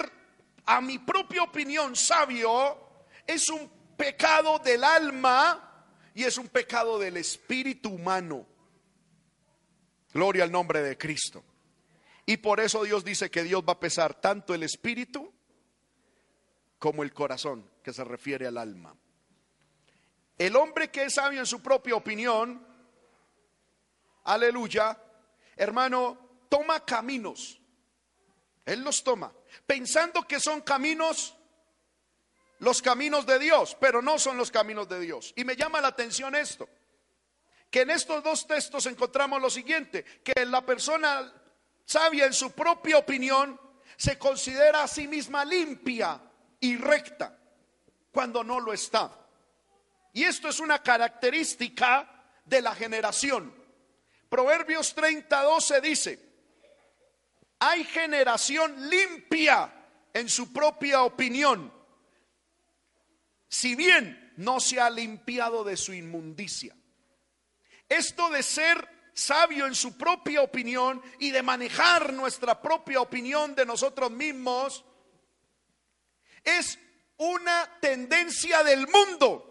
[0.64, 2.79] a mi propia opinión, sabio
[3.27, 8.47] es un pecado del alma y es un pecado del espíritu humano.
[10.12, 11.45] Gloria al nombre de Cristo.
[12.26, 15.32] Y por eso Dios dice que Dios va a pesar tanto el espíritu
[16.78, 18.94] como el corazón, que se refiere al alma.
[20.37, 22.66] El hombre que es sabio en su propia opinión,
[24.24, 24.98] aleluya,
[25.56, 27.60] hermano, toma caminos.
[28.64, 29.32] Él los toma,
[29.66, 31.37] pensando que son caminos,
[32.58, 35.32] los caminos de Dios, pero no son los caminos de Dios.
[35.37, 36.68] Y me llama la atención esto,
[37.70, 41.32] que en estos dos textos encontramos lo siguiente, que la persona
[41.85, 43.61] sabia en su propia opinión,
[43.97, 46.20] se considera a sí misma limpia
[46.61, 47.38] y recta
[48.11, 49.11] cuando no lo está.
[50.12, 52.09] Y esto es una característica
[52.44, 53.55] de la generación.
[54.29, 56.35] Proverbios 30, 12 dice,
[57.59, 59.73] hay generación limpia
[60.12, 61.73] en su propia opinión,
[63.49, 66.77] si bien no se ha limpiado de su inmundicia.
[67.88, 73.64] Esto de ser sabio en su propia opinión y de manejar nuestra propia opinión de
[73.64, 74.85] nosotros mismos,
[76.42, 76.79] es
[77.16, 79.50] una tendencia del mundo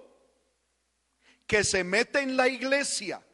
[1.48, 3.26] que se mete en la iglesia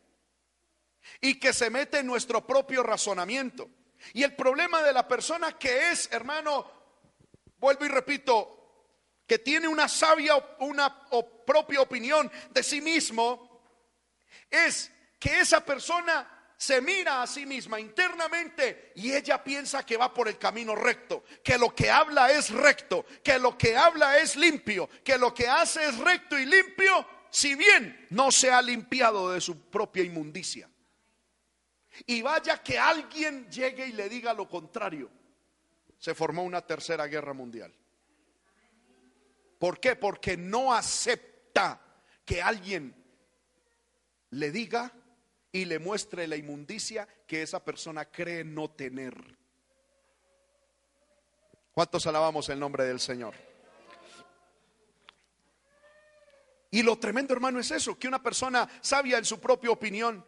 [1.20, 3.70] y que se mete en nuestro propio razonamiento.
[4.14, 6.72] Y el problema de la persona que es, hermano,
[7.58, 8.56] vuelvo y repito,
[9.26, 11.08] que tiene una sabia, una
[11.46, 13.62] propia opinión de sí mismo,
[14.50, 16.28] es que esa persona
[16.58, 21.24] se mira a sí misma internamente y ella piensa que va por el camino recto,
[21.44, 25.48] que lo que habla es recto, que lo que habla es limpio, que lo que
[25.48, 30.70] hace es recto y limpio, si bien no se ha limpiado de su propia inmundicia.
[32.06, 35.10] Y vaya que alguien llegue y le diga lo contrario.
[35.98, 37.74] Se formó una tercera guerra mundial.
[39.58, 39.96] ¿Por qué?
[39.96, 41.82] Porque no acepta
[42.26, 42.96] que alguien
[44.32, 44.94] le diga
[45.52, 49.16] y le muestre la inmundicia que esa persona cree no tener.
[51.72, 53.34] ¿Cuántos alabamos el nombre del Señor?
[56.72, 60.24] Y lo tremendo, hermano, es eso, que una persona sabia en su propia opinión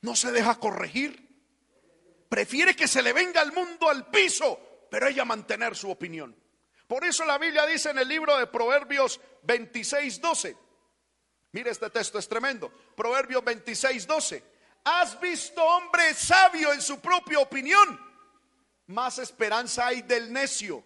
[0.00, 1.28] no se deja corregir.
[2.28, 6.34] Prefiere que se le venga el mundo al piso, pero ella mantener su opinión.
[6.86, 10.56] Por eso la Biblia dice en el libro de Proverbios 26, 12,
[11.52, 12.70] Mire, este texto es tremendo.
[12.96, 14.44] Proverbios 26, 12.
[14.84, 18.00] ¿Has visto hombre sabio en su propia opinión?
[18.86, 20.82] Más esperanza hay del necio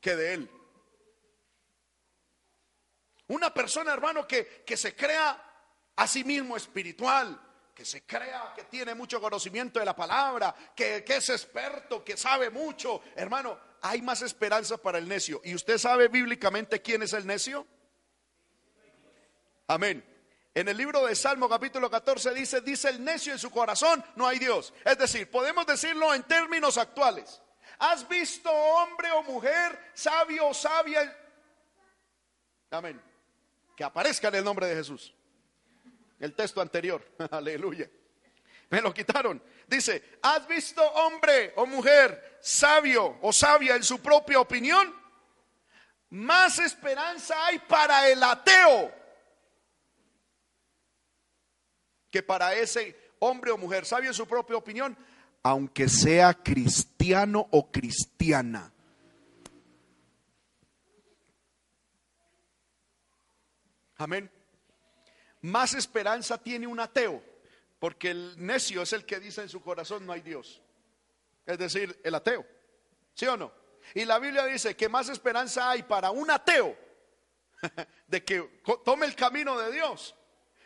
[0.00, 0.50] que de él.
[3.28, 5.40] Una persona, hermano, que, que se crea
[5.96, 7.40] a sí mismo espiritual,
[7.74, 12.18] que se crea que tiene mucho conocimiento de la palabra, que, que, es experto, que
[12.18, 15.40] sabe mucho, hermano, hay más esperanza para el necio.
[15.44, 17.66] ¿Y usted sabe bíblicamente quién es el necio?
[19.66, 20.04] Amén.
[20.54, 24.26] En el libro de Salmo capítulo 14 dice, dice el necio en su corazón, no
[24.26, 24.72] hay Dios.
[24.84, 27.40] Es decir, podemos decirlo en términos actuales.
[27.78, 31.16] ¿Has visto hombre o mujer, sabio o sabia?
[32.70, 33.02] Amén.
[33.76, 35.12] Que aparezca en el nombre de Jesús.
[36.20, 37.04] El texto anterior.
[37.30, 37.90] Aleluya.
[38.70, 39.42] Me lo quitaron.
[39.66, 44.94] Dice, ¿has visto hombre o mujer sabio o sabia en su propia opinión?
[46.10, 49.03] Más esperanza hay para el ateo
[52.14, 54.96] que para ese hombre o mujer sabio en su propia opinión,
[55.42, 58.72] aunque sea cristiano o cristiana.
[63.96, 64.30] Amén.
[65.40, 67.20] Más esperanza tiene un ateo,
[67.80, 70.62] porque el necio es el que dice en su corazón no hay Dios.
[71.44, 72.46] Es decir, el ateo.
[73.14, 73.50] ¿Sí o no?
[73.92, 76.78] Y la Biblia dice que más esperanza hay para un ateo
[78.06, 80.14] de que tome el camino de Dios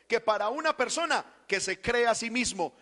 [0.06, 2.74] que para una persona que se cree a sí mismo.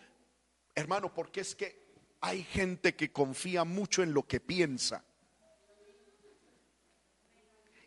[0.75, 1.87] Hermano, porque es que
[2.21, 5.03] hay gente que confía mucho en lo que piensa.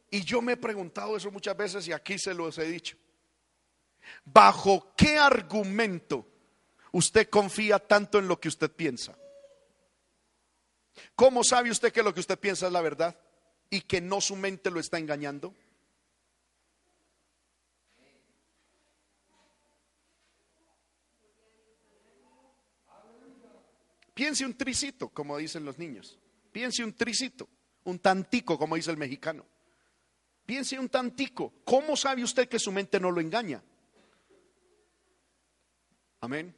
[0.10, 2.98] Y yo me he preguntado eso muchas veces y aquí se los he dicho.
[4.26, 6.26] ¿Bajo qué argumento
[6.94, 9.16] usted confía tanto en lo que usted piensa?
[11.16, 13.20] ¿Cómo sabe usted que lo que usted piensa es la verdad
[13.70, 15.54] y que no su mente lo está engañando?
[24.20, 26.20] Piense un tricito, como dicen los niños.
[26.52, 27.48] Piense un tricito,
[27.86, 29.46] un tantico, como dice el mexicano.
[30.46, 31.54] Piense un tantico.
[31.64, 33.64] ¿Cómo sabe usted que su mente no lo engaña?
[36.20, 36.54] Amén.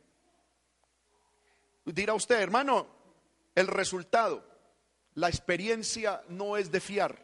[1.85, 2.87] Dirá usted, hermano,
[3.53, 4.43] el resultado,
[5.13, 7.23] la experiencia no es de fiar.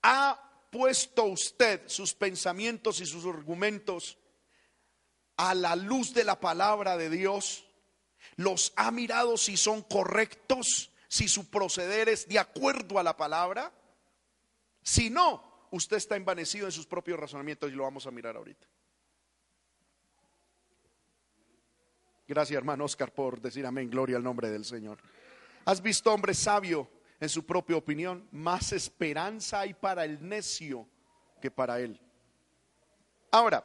[0.00, 4.16] ¿Ha puesto usted sus pensamientos y sus argumentos
[5.36, 7.66] a la luz de la palabra de Dios?
[8.40, 13.70] Los ha mirado si son correctos, si su proceder es de acuerdo a la palabra.
[14.82, 18.66] Si no, usted está envanecido en sus propios razonamientos y lo vamos a mirar ahorita.
[22.26, 24.98] Gracias, hermano Oscar, por decir amén, gloria al nombre del Señor.
[25.66, 26.88] ¿Has visto hombre sabio
[27.20, 28.26] en su propia opinión?
[28.32, 30.88] Más esperanza hay para el necio
[31.42, 32.00] que para él.
[33.32, 33.62] Ahora,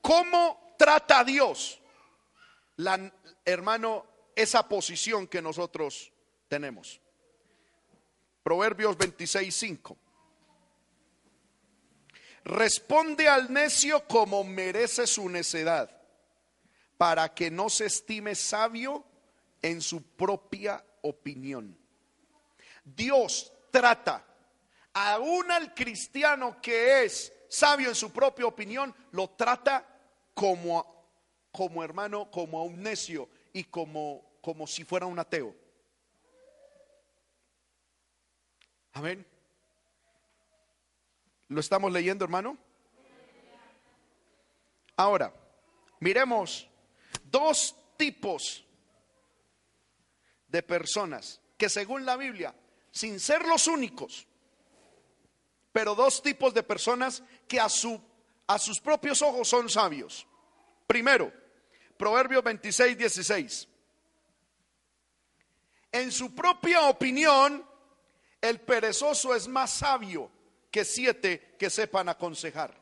[0.00, 1.80] ¿cómo trata a Dios?
[2.76, 3.12] la,
[3.44, 4.04] hermano,
[4.36, 6.12] esa posición que nosotros
[6.48, 7.00] tenemos.
[8.42, 9.96] Proverbios 26, 5.
[12.44, 15.90] Responde al necio como merece su necedad,
[16.96, 19.04] para que no se estime sabio
[19.62, 21.76] en su propia opinión.
[22.84, 24.24] Dios trata
[24.92, 29.84] aún al cristiano que es sabio en su propia opinión, lo trata
[30.34, 30.96] como
[31.56, 35.56] como hermano, como a un necio y como, como si fuera un ateo.
[38.92, 39.26] Amén.
[41.48, 42.58] ¿Lo estamos leyendo, hermano?
[44.94, 45.32] Ahora,
[46.00, 46.68] miremos
[47.24, 48.62] dos tipos
[50.48, 52.54] de personas que según la Biblia,
[52.90, 54.26] sin ser los únicos,
[55.72, 57.98] pero dos tipos de personas que a, su,
[58.48, 60.26] a sus propios ojos son sabios.
[60.86, 61.32] Primero,
[61.96, 63.68] Proverbios 26, 16.
[65.92, 67.64] En su propia opinión,
[68.40, 70.30] el perezoso es más sabio
[70.70, 72.74] que siete que sepan aconsejar.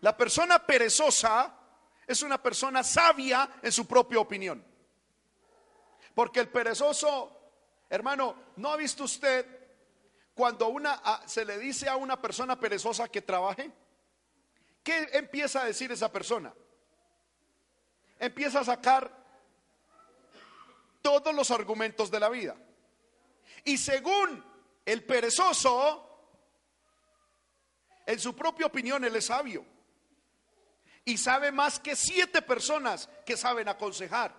[0.00, 1.52] La persona perezosa
[2.06, 4.64] es una persona sabia en su propia opinión.
[6.14, 7.36] Porque el perezoso,
[7.90, 9.44] hermano, ¿no ha visto usted
[10.34, 13.72] cuando una se le dice a una persona perezosa que trabaje?
[14.86, 16.54] ¿Qué empieza a decir esa persona?
[18.20, 19.10] Empieza a sacar
[21.02, 22.54] todos los argumentos de la vida.
[23.64, 24.44] Y según
[24.84, 26.08] el perezoso,
[28.06, 29.66] en su propia opinión, él es sabio.
[31.04, 34.36] Y sabe más que siete personas que saben aconsejar.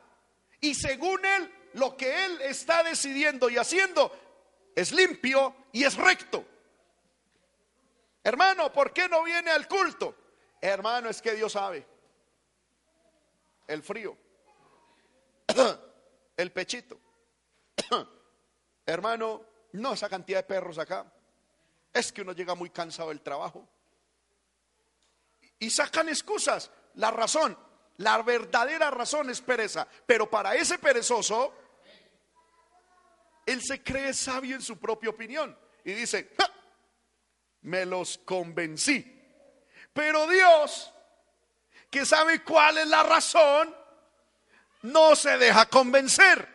[0.61, 4.17] Y según él, lo que él está decidiendo y haciendo
[4.73, 6.45] es limpio y es recto.
[8.23, 10.15] Hermano, ¿por qué no viene al culto?
[10.61, 11.85] Hermano, es que Dios sabe.
[13.67, 14.17] El frío.
[16.37, 16.99] El pechito.
[18.85, 21.11] Hermano, no esa cantidad de perros acá.
[21.93, 23.67] Es que uno llega muy cansado del trabajo.
[25.59, 26.71] Y sacan excusas.
[26.95, 27.57] La razón,
[27.97, 29.87] la verdadera razón es pereza.
[30.05, 31.53] Pero para ese perezoso,
[33.45, 35.57] él se cree sabio en su propia opinión.
[35.83, 36.31] Y dice,
[37.61, 39.16] me los convencí.
[39.97, 40.93] Pero Dios,
[41.89, 43.75] que sabe cuál es la razón,
[44.83, 46.47] no se deja convencer.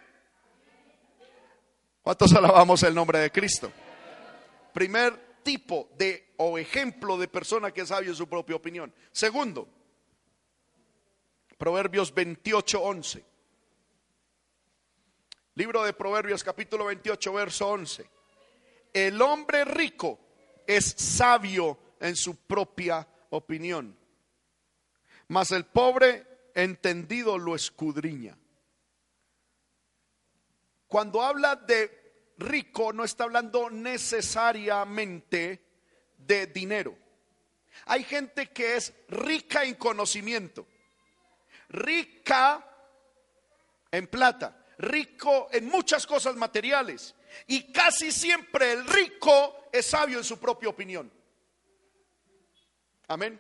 [2.03, 3.73] ¿Cuántos alabamos el nombre de Cristo?
[4.73, 8.95] Primer tipo de o ejemplo de persona que sabe en su propia opinión.
[9.11, 9.67] Segundo,
[11.59, 13.25] Proverbios 28, 11.
[15.57, 18.09] Libro de Proverbios capítulo 28, verso 11.
[18.93, 20.21] El hombre rico
[20.65, 23.97] es sabio en su propia opinión,
[25.29, 28.37] mas el pobre entendido lo escudriña.
[30.87, 35.65] Cuando habla de rico, no está hablando necesariamente
[36.19, 36.97] de dinero.
[37.87, 40.67] Hay gente que es rica en conocimiento,
[41.71, 42.69] rica
[43.91, 47.15] en plata, rico en muchas cosas materiales.
[47.47, 51.11] Y casi siempre el rico es sabio en su propia opinión.
[53.13, 53.39] Amén.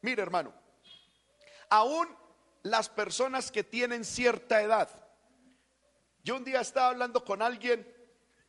[0.00, 0.52] Mire, hermano,
[1.70, 2.08] aún
[2.64, 4.88] las personas que tienen cierta edad.
[6.24, 7.86] Yo un día estaba hablando con alguien,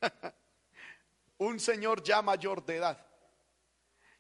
[1.38, 3.06] un señor ya mayor de edad,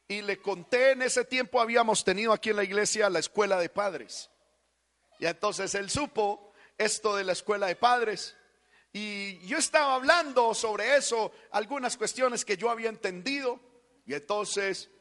[0.07, 3.69] y le conté en ese tiempo habíamos tenido aquí en la iglesia la escuela de
[3.69, 4.29] padres.
[5.17, 8.37] Y entonces él supo esto de la escuela de padres.
[8.91, 13.59] Y yo estaba hablando sobre eso, algunas cuestiones que yo había entendido.
[14.05, 14.91] Y entonces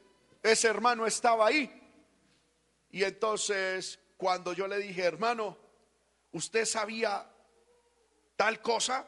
[0.43, 1.71] ese hermano estaba ahí.
[2.91, 5.57] Y entonces cuando yo le dije, hermano,
[6.31, 7.25] ¿usted sabía
[8.35, 9.07] tal cosa?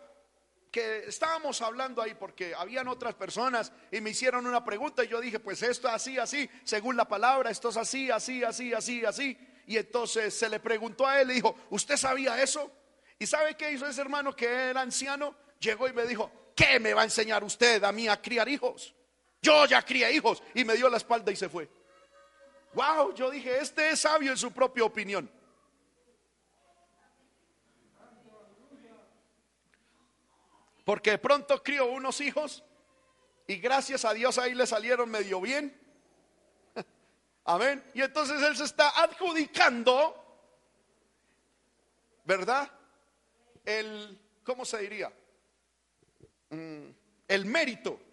[0.71, 5.21] Que estábamos hablando ahí porque habían otras personas y me hicieron una pregunta y yo
[5.21, 9.38] dije, pues esto así, así, según la palabra, esto es así, así, así, así, así.
[9.67, 12.71] Y entonces se le preguntó a él y dijo, ¿usted sabía eso?
[13.19, 15.36] ¿Y sabe qué hizo ese hermano que era anciano?
[15.59, 18.94] Llegó y me dijo, ¿qué me va a enseñar usted a mí a criar hijos?
[19.45, 21.69] Yo ya crié hijos y me dio la espalda y se fue.
[22.73, 25.29] Wow, yo dije, este es sabio en su propia opinión.
[30.83, 32.63] Porque de pronto crió unos hijos
[33.45, 35.79] y gracias a Dios ahí le salieron medio bien.
[37.45, 37.83] Amén.
[37.93, 40.41] Y entonces él se está adjudicando,
[42.23, 42.71] ¿verdad?
[43.63, 45.13] El, ¿cómo se diría?
[46.49, 46.89] Mm,
[47.27, 48.04] el mérito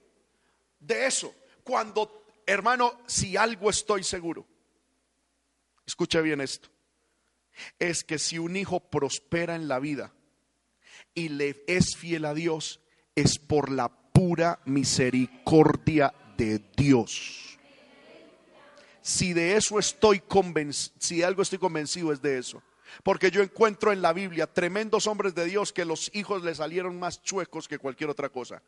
[0.82, 1.34] de eso.
[1.64, 4.46] Cuando, hermano, si algo estoy seguro,
[5.86, 6.68] escucha bien esto,
[7.78, 10.12] es que si un hijo prospera en la vida
[11.14, 12.80] y le es fiel a Dios,
[13.14, 17.58] es por la pura misericordia de Dios.
[19.02, 22.62] Si de eso estoy convencido, si algo estoy convencido es de eso.
[23.02, 26.98] Porque yo encuentro en la Biblia tremendos hombres de Dios que los hijos le salieron
[26.98, 28.62] más chuecos que cualquier otra cosa.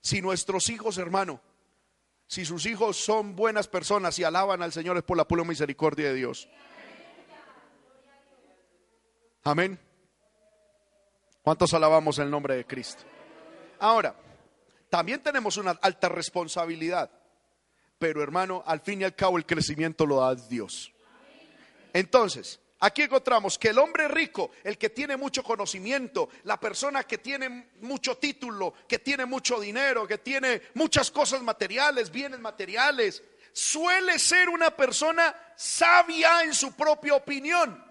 [0.00, 1.40] Si nuestros hijos, hermano,
[2.26, 6.08] si sus hijos son buenas personas y alaban al Señor es por la pura misericordia
[6.08, 6.48] de Dios.
[9.42, 9.78] Amén.
[11.42, 13.02] ¿Cuántos alabamos el nombre de Cristo?
[13.78, 14.14] Ahora,
[14.90, 17.10] también tenemos una alta responsabilidad,
[17.98, 20.92] pero hermano, al fin y al cabo el crecimiento lo da Dios.
[21.92, 27.18] Entonces, Aquí encontramos que el hombre rico, el que tiene mucho conocimiento, la persona que
[27.18, 33.22] tiene mucho título, que tiene mucho dinero, que tiene muchas cosas materiales, bienes materiales,
[33.52, 37.84] suele ser una persona sabia en su propia opinión.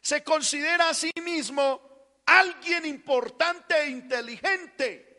[0.00, 1.80] Se considera a sí mismo
[2.26, 5.14] alguien importante e inteligente.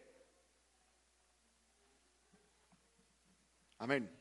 [3.77, 4.11] Amén.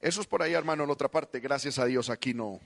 [0.00, 1.40] Eso es por ahí, hermano, en otra parte.
[1.40, 2.60] Gracias a Dios aquí no,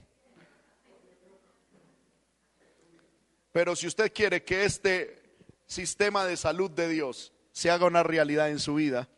[3.55, 5.23] Pero si usted quiere que este
[5.69, 9.09] sistema de salud de Dios se haga una realidad en su vida,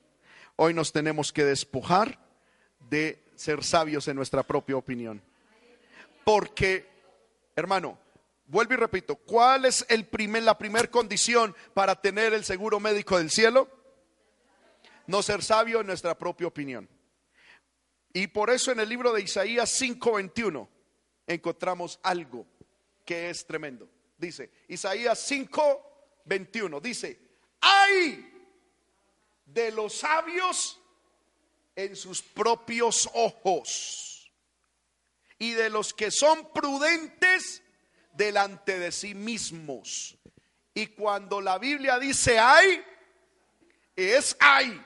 [0.56, 2.18] hoy nos tenemos que despojar
[2.90, 5.22] de ser sabios en nuestra propia opinión.
[6.22, 6.86] Porque,
[7.56, 7.98] hermano,
[8.44, 13.16] vuelvo y repito, ¿cuál es el primer, la primera condición para tener el seguro médico
[13.16, 13.70] del cielo?
[15.06, 16.86] No ser sabio en nuestra propia opinión.
[18.12, 20.68] Y por eso en el libro de Isaías 5:21
[21.26, 22.46] encontramos algo
[23.02, 23.95] que es tremendo.
[24.18, 27.18] Dice, Isaías 5, 21, dice,
[27.60, 28.32] hay
[29.44, 30.80] de los sabios
[31.74, 34.32] en sus propios ojos
[35.38, 37.62] y de los que son prudentes
[38.12, 40.16] delante de sí mismos.
[40.74, 42.82] Y cuando la Biblia dice hay,
[43.94, 44.82] es hay.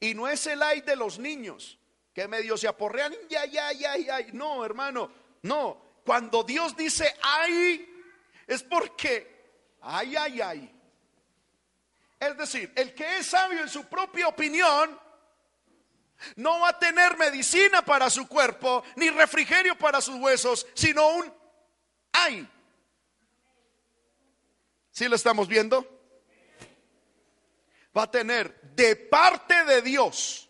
[0.00, 1.78] Y no es el hay de los niños
[2.12, 4.18] que medio se aporrean, ya, ya, ya, ya.
[4.32, 6.00] No, hermano, no.
[6.04, 7.87] Cuando Dios dice ay,
[8.48, 9.38] es porque
[9.80, 10.74] ay, ay, ay.
[12.18, 14.98] Es decir, el que es sabio en su propia opinión
[16.34, 21.32] no va a tener medicina para su cuerpo ni refrigerio para sus huesos, sino un
[22.12, 22.48] ay.
[24.90, 25.86] ¿Sí lo estamos viendo?
[27.96, 30.48] Va a tener de parte de Dios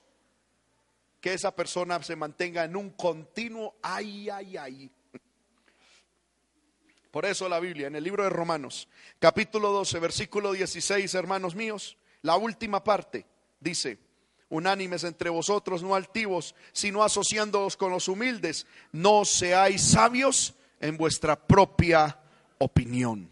[1.21, 4.91] que esa persona se mantenga en un continuo ay, ay, ay.
[7.11, 8.89] Por eso la Biblia, en el libro de Romanos,
[9.19, 13.27] capítulo 12, versículo 16, hermanos míos, la última parte
[13.61, 13.99] dice,
[14.51, 18.67] unánimes entre vosotros, no altivos, sino asociándoos con los humildes.
[18.93, 22.19] No seáis sabios en vuestra propia
[22.59, 23.31] opinión.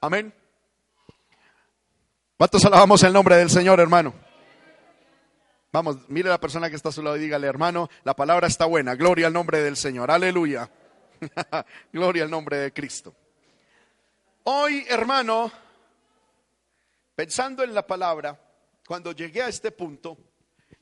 [0.00, 0.32] Amén.
[2.36, 4.14] ¿Cuántos alabamos el nombre del Señor, hermano?
[5.72, 8.46] Vamos, mire a la persona que está a su lado y dígale, hermano, la palabra
[8.46, 8.94] está buena.
[8.94, 10.10] Gloria al nombre del Señor.
[10.10, 10.70] Aleluya.
[11.92, 13.14] Gloria al nombre de Cristo.
[14.44, 15.50] Hoy, hermano,
[17.14, 18.38] pensando en la palabra,
[18.86, 20.18] cuando llegué a este punto,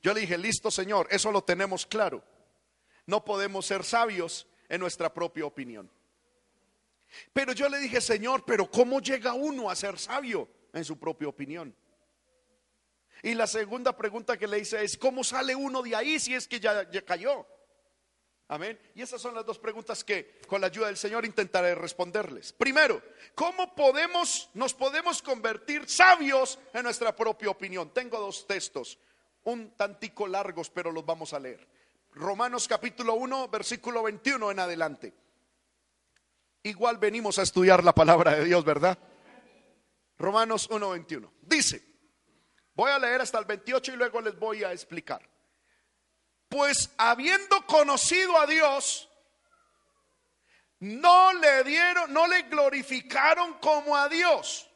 [0.03, 2.23] yo le dije, listo Señor, eso lo tenemos claro.
[3.07, 5.91] No podemos ser sabios en nuestra propia opinión.
[7.33, 11.29] Pero yo le dije, Señor, pero ¿cómo llega uno a ser sabio en su propia
[11.29, 11.75] opinión?
[13.23, 16.49] Y la segunda pregunta que le hice es, ¿cómo sale uno de ahí si es
[16.49, 17.47] que ya, ya cayó?
[18.53, 18.79] Amén.
[18.95, 22.53] Y esas son las dos preguntas que con la ayuda del Señor intentaré responderles.
[22.53, 23.01] Primero,
[23.35, 27.95] ¿cómo podemos nos podemos convertir sabios en nuestra propia opinión?
[27.95, 28.99] Tengo dos textos,
[29.45, 31.67] un tantico largos, pero los vamos a leer.
[32.13, 35.15] Romanos capítulo 1, versículo 21 en adelante.
[36.63, 38.99] Igual venimos a estudiar la palabra de Dios, ¿verdad?
[40.19, 41.33] Romanos 1, 21.
[41.41, 41.83] Dice,
[42.75, 45.32] voy a leer hasta el 28 y luego les voy a explicar.
[46.53, 49.09] Pues habiendo conocido a Dios,
[50.81, 54.69] no le dieron, no le glorificaron como a Dios,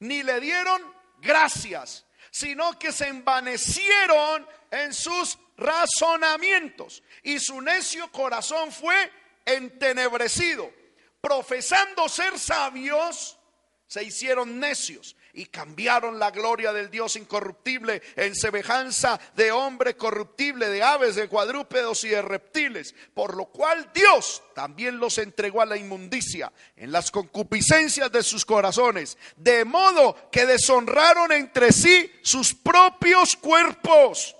[0.00, 0.82] ni le dieron
[1.18, 9.12] gracias, sino que se envanecieron en sus razonamientos y su necio corazón fue
[9.44, 10.74] entenebrecido.
[11.20, 13.38] Profesando ser sabios,
[13.86, 20.68] se hicieron necios y cambiaron la gloria del Dios incorruptible en semejanza de hombre corruptible,
[20.70, 25.66] de aves, de cuadrúpedos y de reptiles, por lo cual Dios también los entregó a
[25.66, 32.54] la inmundicia en las concupiscencias de sus corazones, de modo que deshonraron entre sí sus
[32.54, 34.34] propios cuerpos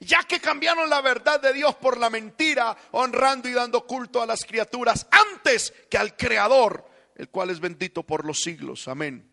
[0.00, 4.26] ya que cambiaron la verdad de Dios por la mentira, honrando y dando culto a
[4.26, 8.88] las criaturas antes que al Creador, el cual es bendito por los siglos.
[8.88, 9.31] Amén.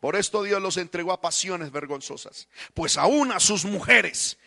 [0.00, 4.38] Por esto Dios los entregó a pasiones vergonzosas, pues aún a sus mujeres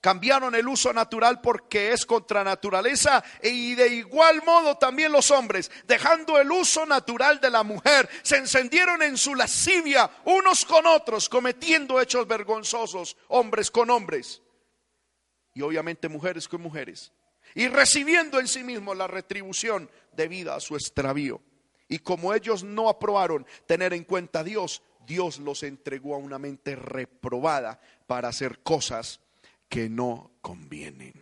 [0.00, 5.70] cambiaron el uso natural porque es contra naturaleza y de igual modo también los hombres,
[5.86, 11.28] dejando el uso natural de la mujer, se encendieron en su lascivia unos con otros,
[11.28, 14.42] cometiendo hechos vergonzosos, hombres con hombres
[15.54, 17.12] y obviamente mujeres con mujeres,
[17.54, 21.40] y recibiendo en sí mismos la retribución debida a su extravío.
[21.90, 26.38] Y como ellos no aprobaron tener en cuenta a Dios, Dios los entregó a una
[26.38, 29.18] mente reprobada para hacer cosas
[29.68, 31.12] que no convienen.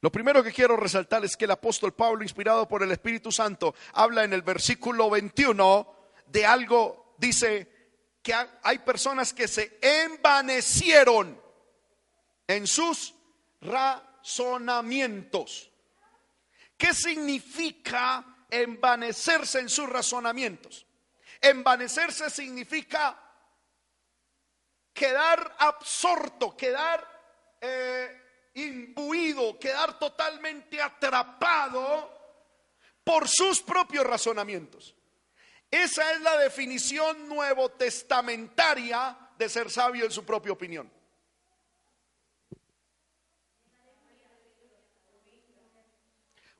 [0.00, 3.76] Lo primero que quiero resaltar es que el apóstol Pablo, inspirado por el Espíritu Santo,
[3.92, 5.86] habla en el versículo 21
[6.26, 7.70] de algo, dice
[8.20, 11.40] que hay personas que se envanecieron
[12.48, 13.14] en sus
[13.60, 15.70] razonamientos.
[16.76, 20.86] ¿Qué significa envanecerse en sus razonamientos?
[21.40, 23.18] Envanecerse significa
[24.92, 27.04] quedar absorto, quedar
[27.60, 32.10] eh, imbuido, quedar totalmente atrapado
[33.02, 34.94] por sus propios razonamientos.
[35.70, 40.92] Esa es la definición nuevo testamentaria de ser sabio en su propia opinión.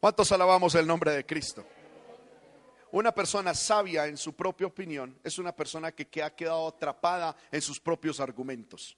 [0.00, 1.64] ¿Cuántos alabamos el nombre de Cristo?
[2.92, 7.62] Una persona sabia en su propia opinión es una persona que, ha quedado atrapada en
[7.62, 8.96] sus propios argumentos.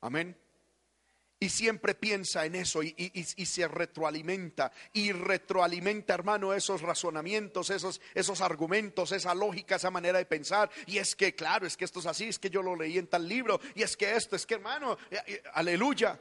[0.00, 0.38] Amén.
[1.40, 4.70] Y siempre piensa en eso y, se retroalimenta.
[4.92, 10.70] Y retroalimenta, hermano, esos razonamientos, esos, esos argumentos, esa lógica, esa manera de pensar.
[10.86, 13.08] Y es que, claro, es que esto es así, es que yo lo leí en
[13.08, 13.60] tal libro.
[13.74, 16.20] Y es que esto, es que, hermano, eh, eh, aleluya.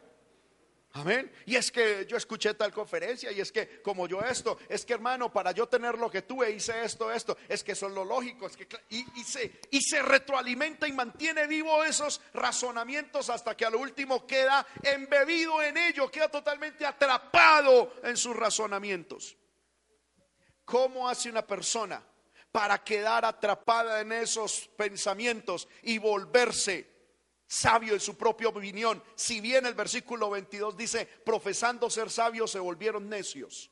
[0.94, 1.32] Amén.
[1.46, 4.94] Y es que yo escuché tal conferencia y es que como yo esto, es que
[4.94, 8.48] hermano, para yo tener lo que tuve, hice esto, esto, es que son lo lógico,
[8.48, 14.28] es que y, se retroalimenta y mantiene vivo esos razonamientos hasta que a lo último
[14.28, 19.38] queda embebido en ello, queda totalmente atrapado en sus razonamientos.
[20.66, 22.04] ¿Cómo hace una persona
[22.52, 26.91] para quedar atrapada en esos pensamientos y volverse
[27.52, 29.04] sabio en su propia opinión.
[29.14, 33.70] Si bien el versículo 22 dice, profesando ser sabios se volvieron necios.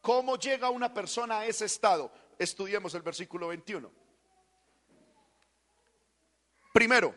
[0.00, 2.10] ¿Cómo llega una persona a ese estado?
[2.38, 3.92] Estudiemos el versículo 21.
[6.72, 7.14] Primero,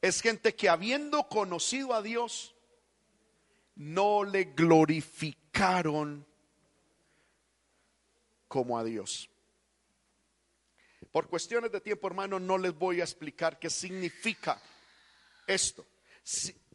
[0.00, 2.54] es gente que habiendo conocido a Dios,
[3.74, 6.24] no le glorificaron
[8.46, 9.28] como a Dios.
[11.12, 14.60] Por cuestiones de tiempo, hermano, no les voy a explicar qué significa
[15.46, 15.86] esto.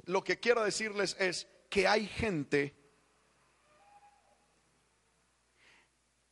[0.06, 2.76] lo que quiero decirles es que hay gente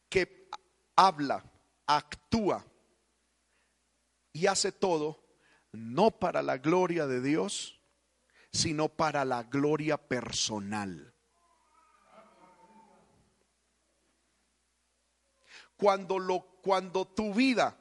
[0.08, 0.48] que
[0.96, 1.44] habla,
[1.88, 2.64] actúa
[4.32, 5.26] y hace todo
[5.72, 7.82] no para la gloria de Dios,
[8.52, 11.14] sino para la gloria personal.
[15.76, 17.78] Cuando, lo, cuando tu vida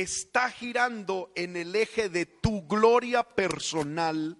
[0.00, 4.38] está girando en el eje de tu gloria personal,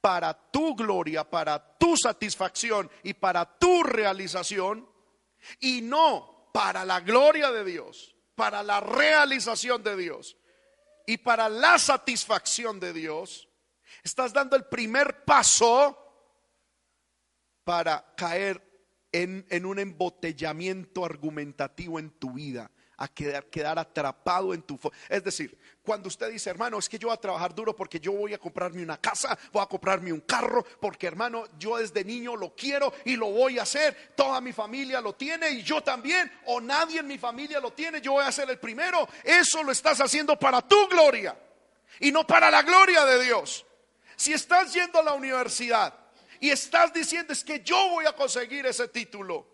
[0.00, 4.88] para tu gloria, para tu satisfacción y para tu realización,
[5.60, 10.36] y no para la gloria de Dios, para la realización de Dios
[11.06, 13.48] y para la satisfacción de Dios,
[14.04, 15.98] estás dando el primer paso
[17.64, 18.72] para caer
[19.12, 22.70] en, un embotellamiento argumentativo en tu vida
[23.02, 24.78] a quedar, quedar atrapado en tu...
[25.08, 28.12] Es decir, cuando usted dice, hermano, es que yo voy a trabajar duro porque yo
[28.12, 32.36] voy a comprarme una casa, voy a comprarme un carro, porque hermano, yo desde niño
[32.36, 36.30] lo quiero y lo voy a hacer, toda mi familia lo tiene y yo también,
[36.46, 39.08] o nadie en mi familia lo tiene, yo voy a ser el primero.
[39.24, 41.36] Eso lo estás haciendo para tu gloria
[41.98, 43.66] y no para la gloria de Dios.
[44.14, 45.92] Si estás yendo a la universidad
[46.38, 49.48] y estás diciendo es que yo voy a conseguir ese título,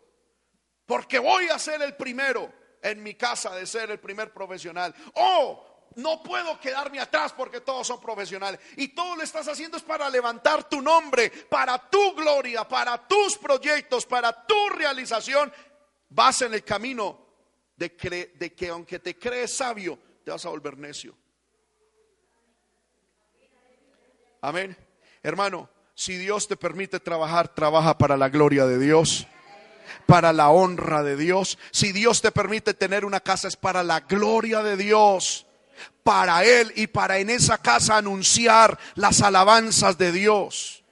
[0.85, 4.95] porque voy a ser el primero, en mi casa de ser el primer profesional.
[5.15, 8.61] O no puedo quedarme atrás porque todos son profesionales.
[8.77, 13.37] Y todo lo estás haciendo es para levantar tu nombre, para tu gloria, para tus
[13.37, 15.53] proyectos, para tu realización.
[16.11, 17.19] Vas en el camino
[17.77, 21.17] de, de que aunque te crees sabio, te vas a volver necio.
[24.41, 24.77] Amén.
[25.23, 29.27] Hermano, si Dios te permite trabajar, trabaja para la gloria de Dios
[30.09, 31.59] para la honra de Dios.
[31.71, 35.47] Si Dios te permite tener una casa es para la gloria de Dios,
[36.03, 40.83] para Él y para en esa casa anunciar las alabanzas de Dios.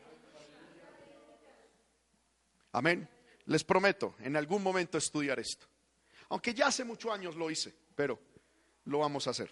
[2.73, 3.09] Amén.
[3.47, 5.67] Les prometo en algún momento estudiar esto.
[6.29, 8.21] Aunque ya hace muchos años lo hice, pero
[8.85, 9.51] lo vamos a hacer.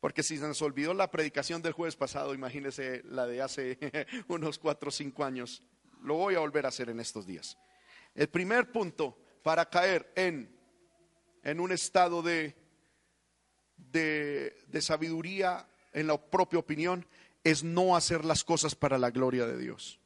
[0.00, 3.78] Porque si se nos olvidó la predicación del jueves pasado, imagínense la de hace
[4.26, 5.62] unos cuatro o cinco años.
[6.02, 7.56] Lo voy a volver a hacer en estos días.
[8.14, 10.54] El primer punto para caer en,
[11.42, 12.56] en un estado de,
[13.76, 17.06] de, de sabiduría en la propia opinión
[17.42, 20.00] es no hacer las cosas para la gloria de Dios.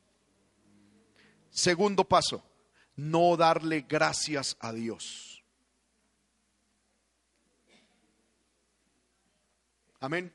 [1.50, 2.44] Segundo paso,
[2.96, 5.42] no darle gracias a Dios.
[10.00, 10.32] Amén.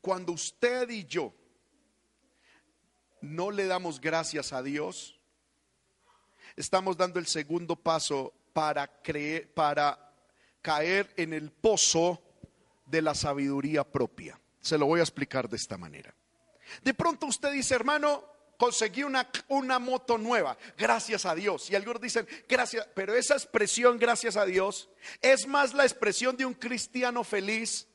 [0.00, 1.34] Cuando usted y yo
[3.20, 5.15] no le damos gracias a Dios,
[6.56, 10.12] estamos dando el segundo paso para creer, para
[10.62, 12.22] caer en el pozo
[12.86, 14.40] de la sabiduría propia.
[14.60, 16.14] Se lo voy a explicar de esta manera.
[16.82, 18.24] De pronto usted dice, hermano,
[18.56, 21.70] conseguí una, una moto nueva, gracias a Dios.
[21.70, 24.88] Y algunos dicen, gracias, pero esa expresión, gracias a Dios,
[25.20, 27.86] es más la expresión de un cristiano feliz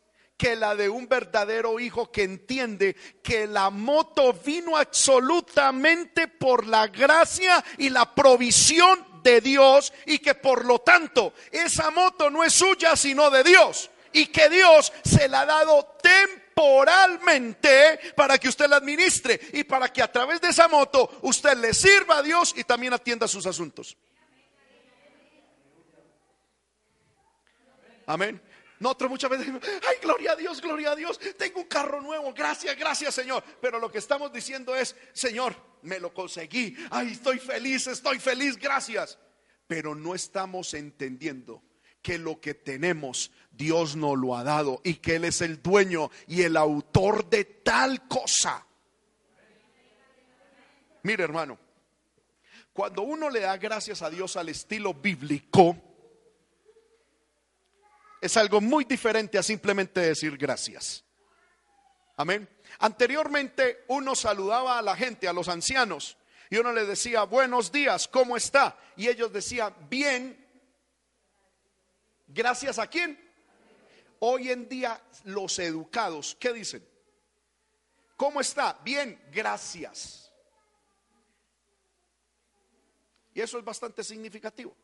[0.42, 6.88] que la de un verdadero hijo que entiende que la moto vino absolutamente por la
[6.88, 12.54] gracia y la provisión de Dios y que por lo tanto esa moto no es
[12.54, 18.68] suya sino de Dios y que Dios se la ha dado temporalmente para que usted
[18.68, 22.56] la administre y para que a través de esa moto usted le sirva a Dios
[22.58, 23.96] y también atienda sus asuntos.
[28.08, 28.42] Amén.
[28.82, 32.34] Nosotros muchas veces decimos, ay, gloria a Dios, gloria a Dios, tengo un carro nuevo,
[32.34, 33.44] gracias, gracias Señor.
[33.62, 38.58] Pero lo que estamos diciendo es, Señor, me lo conseguí, ay, estoy feliz, estoy feliz,
[38.58, 39.20] gracias.
[39.68, 41.62] Pero no estamos entendiendo
[42.02, 46.10] que lo que tenemos Dios nos lo ha dado y que Él es el dueño
[46.26, 48.66] y el autor de tal cosa.
[51.04, 51.60] Mire hermano,
[52.74, 55.91] cuando uno le da gracias a Dios al estilo bíblico,
[58.22, 61.04] es algo muy diferente a simplemente decir gracias.
[62.16, 62.48] Amén.
[62.80, 66.18] Anteriormente uno saludaba a la gente, a los ancianos,
[66.50, 68.78] y uno le decía, buenos días, ¿cómo está?
[68.96, 70.38] Y ellos decían, bien.
[72.28, 73.20] ¿Gracias a quién?
[74.20, 76.88] Hoy en día los educados, ¿qué dicen?
[78.16, 78.78] ¿Cómo está?
[78.84, 80.32] Bien, gracias.
[83.34, 84.76] Y eso es bastante significativo.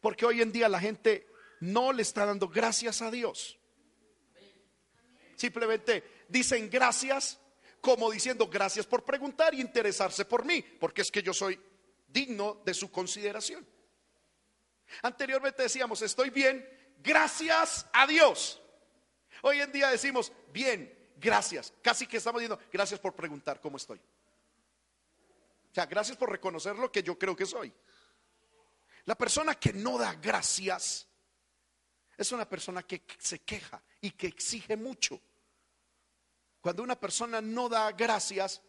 [0.00, 1.31] Porque hoy en día la gente
[1.62, 3.56] no le está dando gracias a Dios.
[5.36, 7.38] Simplemente dicen gracias
[7.80, 11.58] como diciendo gracias por preguntar y interesarse por mí, porque es que yo soy
[12.08, 13.64] digno de su consideración.
[15.02, 18.60] Anteriormente decíamos, estoy bien, gracias a Dios.
[19.42, 21.72] Hoy en día decimos, bien, gracias.
[21.80, 23.98] Casi que estamos diciendo, gracias por preguntar cómo estoy.
[23.98, 27.72] O sea, gracias por reconocer lo que yo creo que soy.
[29.04, 31.06] La persona que no da gracias
[32.16, 35.20] es una persona que se queja y que exige mucho.
[36.60, 38.62] Cuando una persona no da gracias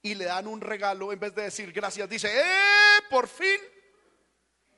[0.00, 3.02] y le dan un regalo, en vez de decir gracias, dice, ¡eh!
[3.10, 3.58] Por fin.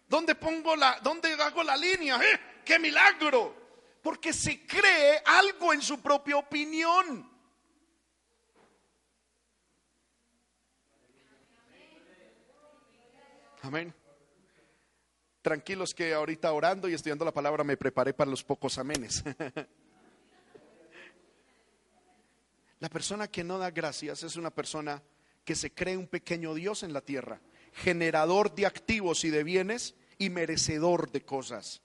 [0.07, 2.21] ¿Dónde pongo la, dónde hago la línea?
[2.23, 2.63] ¡Eh!
[2.65, 3.63] ¡Qué milagro!
[4.03, 7.31] Porque se cree algo en su propia opinión.
[13.63, 13.95] Amén.
[15.45, 19.23] Tranquilos que ahorita orando y estudiando la palabra me preparé para los pocos amenes.
[22.81, 25.03] La persona que no da gracias es una persona
[25.45, 27.43] que se cree un pequeño Dios en la tierra,
[27.75, 31.83] generador de activos y de bienes y merecedor de cosas.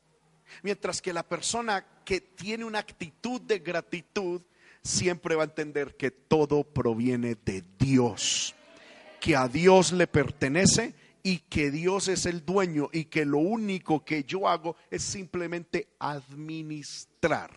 [0.64, 4.41] Mientras que la persona que tiene una actitud de gratitud
[4.82, 8.55] siempre va a entender que todo proviene de Dios,
[9.20, 14.03] que a Dios le pertenece y que Dios es el dueño y que lo único
[14.03, 17.51] que yo hago es simplemente administrar.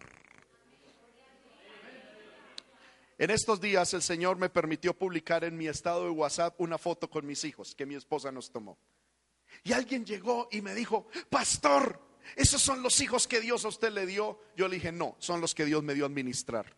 [3.19, 7.09] En estos días el Señor me permitió publicar en mi estado de WhatsApp una foto
[7.09, 8.77] con mis hijos que mi esposa nos tomó.
[9.63, 12.01] Y alguien llegó y me dijo, pastor,
[12.35, 14.41] esos son los hijos que Dios a usted le dio.
[14.57, 16.75] Yo le dije, no, son los que Dios me dio a administrar.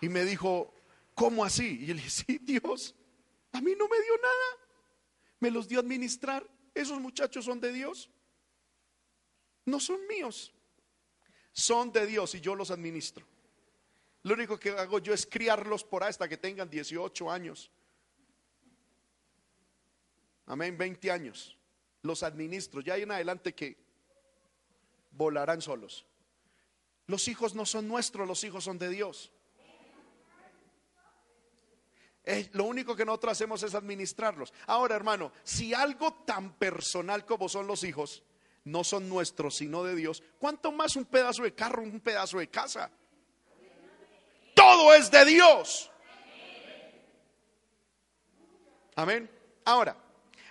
[0.00, 0.72] Y me dijo,
[1.14, 1.78] ¿cómo así?
[1.82, 2.94] Y yo le dije, sí, Dios,
[3.52, 4.68] a mí no me dio nada.
[5.40, 6.48] Me los dio a administrar.
[6.74, 8.10] Esos muchachos son de Dios.
[9.66, 10.52] No son míos.
[11.52, 13.26] Son de Dios y yo los administro.
[14.22, 17.70] Lo único que hago yo es criarlos por hasta que tengan 18 años.
[20.46, 21.58] Amén, 20 años.
[22.02, 22.80] Los administro.
[22.80, 23.76] Ya hay en adelante que
[25.10, 26.06] volarán solos.
[27.06, 29.32] Los hijos no son nuestros, los hijos son de Dios
[32.52, 34.52] lo único que nosotros hacemos es administrarlos.
[34.66, 38.22] Ahora, hermano, si algo tan personal como son los hijos
[38.64, 42.48] no son nuestros, sino de Dios, ¿cuánto más un pedazo de carro, un pedazo de
[42.48, 42.90] casa?
[44.54, 45.90] Todo es de Dios.
[48.94, 49.28] Amén.
[49.64, 49.96] Ahora,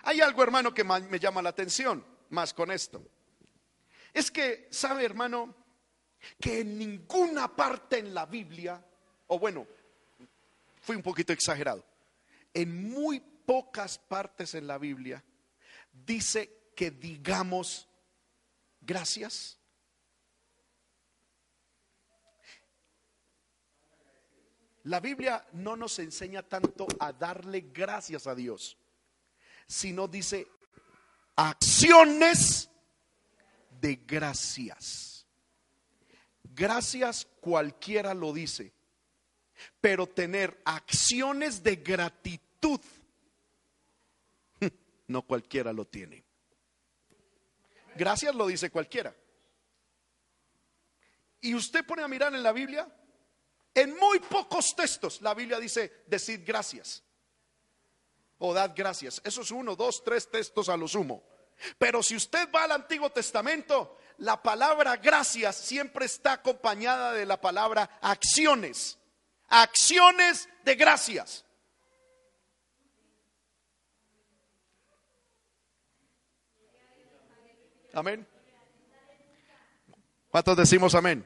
[0.04, 3.06] hay algo, hermano, que me llama la atención, más con esto.
[4.14, 5.56] Es que, ¿sabe, hermano?
[6.40, 8.84] Que en ninguna parte en la Biblia,
[9.28, 9.68] o bueno,
[10.82, 11.86] fui un poquito exagerado.
[12.54, 15.24] En muy pocas partes en la Biblia
[15.92, 17.88] dice que digamos
[18.82, 19.58] gracias.
[24.84, 28.78] La Biblia no nos enseña tanto a darle gracias a Dios,
[29.68, 30.48] sino dice
[31.36, 32.70] acciones
[33.80, 35.28] de gracias.
[36.44, 38.74] Gracias cualquiera lo dice
[39.80, 42.80] pero tener acciones de gratitud,
[45.08, 46.24] no cualquiera lo tiene.
[47.96, 49.16] Gracias lo dice cualquiera.
[51.42, 52.88] Y usted pone a mirar en la Biblia,
[53.74, 57.04] en muy pocos textos la Biblia dice, decid gracias.
[58.38, 59.22] O dad gracias.
[59.24, 61.24] Eso es uno, dos, tres textos a lo sumo.
[61.78, 67.40] Pero si usted va al Antiguo Testamento, la palabra gracias siempre está acompañada de la
[67.40, 68.98] palabra acciones
[69.52, 71.46] acciones de gracias.
[77.94, 78.26] Amén.
[80.30, 81.26] ¿Cuántos decimos amén?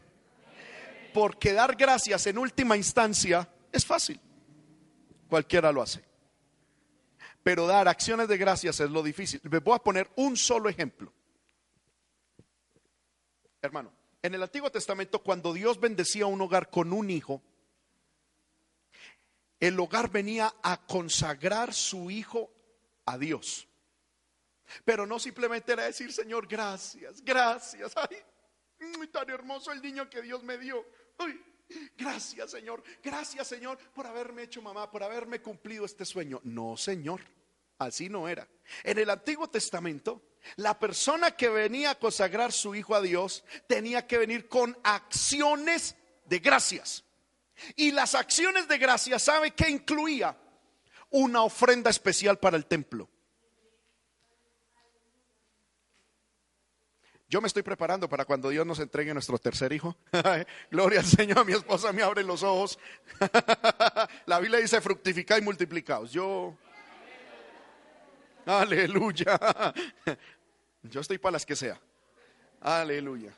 [1.14, 4.20] Porque dar gracias en última instancia es fácil.
[5.30, 6.04] Cualquiera lo hace.
[7.44, 9.40] Pero dar acciones de gracias es lo difícil.
[9.44, 11.14] Me voy a poner un solo ejemplo.
[13.62, 17.44] Hermano, en el Antiguo Testamento, cuando Dios bendecía un hogar con un hijo,
[19.60, 22.52] el hogar venía a consagrar su hijo
[23.06, 23.68] a Dios.
[24.84, 27.94] Pero no simplemente era decir, Señor, gracias, gracias.
[27.96, 28.18] Ay,
[29.12, 30.86] tan hermoso el niño que Dios me dio.
[31.18, 31.40] Ay,
[31.98, 32.84] gracias, Señor.
[33.04, 36.42] Gracias, Señor, por haberme hecho mamá, por haberme cumplido este sueño.
[36.44, 37.22] No, Señor,
[37.80, 38.48] así no era.
[38.84, 40.22] En el Antiguo Testamento,
[40.58, 45.96] la persona que venía a consagrar su hijo a Dios tenía que venir con acciones
[46.26, 47.04] de gracias.
[47.76, 50.38] Y las acciones de gracia, ¿sabe qué incluía?
[51.10, 53.10] Una ofrenda especial para el templo.
[57.28, 59.98] Yo me estoy preparando para cuando Dios nos entregue nuestro tercer hijo.
[60.72, 62.78] Gloria al Señor, mi esposa me abre los ojos.
[64.26, 66.12] La Biblia dice fructificad y multiplicaos.
[66.12, 66.56] Yo,
[68.46, 69.40] aleluya.
[70.84, 71.80] Yo estoy para las que sea.
[72.62, 73.34] Aleluya.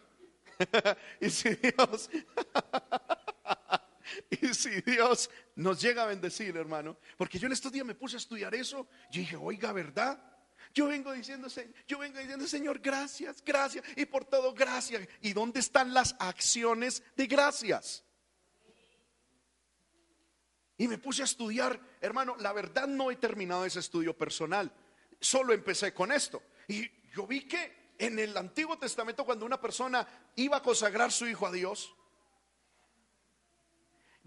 [1.22, 2.10] y si Dios,
[4.30, 8.16] y si Dios nos llega a bendecir, hermano, porque yo en estos días me puse
[8.16, 10.22] a estudiar eso, yo dije, oiga, ¿verdad?
[10.74, 11.48] Yo vengo diciendo,
[11.88, 15.08] yo vengo diciendo, Señor, gracias, gracias, y por todo gracias.
[15.22, 18.04] ¿Y dónde están las acciones de gracias?
[20.78, 24.72] Y me puse a estudiar, hermano, la verdad no he terminado ese estudio personal,
[25.20, 26.44] solo empecé con esto.
[26.68, 31.28] Y yo vi que en el Antiguo Testamento cuando una persona iba a consagrar su
[31.28, 31.96] hijo a Dios,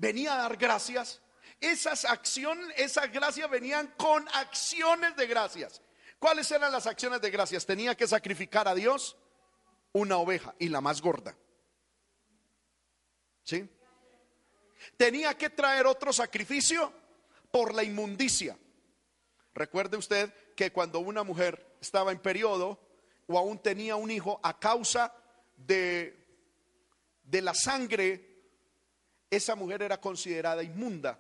[0.00, 1.20] venía a dar gracias,
[1.60, 5.82] esas acciones, esas gracias venían con acciones de gracias.
[6.18, 7.66] ¿Cuáles eran las acciones de gracias?
[7.66, 9.16] Tenía que sacrificar a Dios
[9.92, 11.36] una oveja y la más gorda.
[13.42, 13.68] ¿Sí?
[14.96, 16.92] Tenía que traer otro sacrificio
[17.50, 18.56] por la inmundicia.
[19.52, 22.80] Recuerde usted que cuando una mujer estaba en periodo
[23.26, 25.14] o aún tenía un hijo a causa
[25.56, 26.26] de,
[27.22, 28.29] de la sangre,
[29.30, 31.18] esa mujer era considerada inmunda.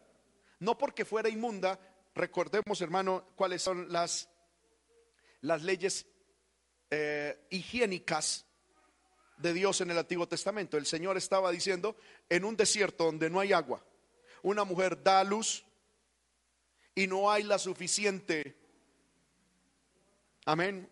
[0.58, 1.78] No porque fuera inmunda,
[2.14, 4.28] recordemos hermano cuáles son las,
[5.40, 6.06] las leyes
[6.90, 8.44] eh, higiénicas
[9.38, 10.76] de Dios en el Antiguo Testamento.
[10.76, 11.96] El Señor estaba diciendo,
[12.28, 13.82] en un desierto donde no hay agua,
[14.42, 15.64] una mujer da a luz
[16.94, 18.56] y no hay la suficiente,
[20.44, 20.88] amén,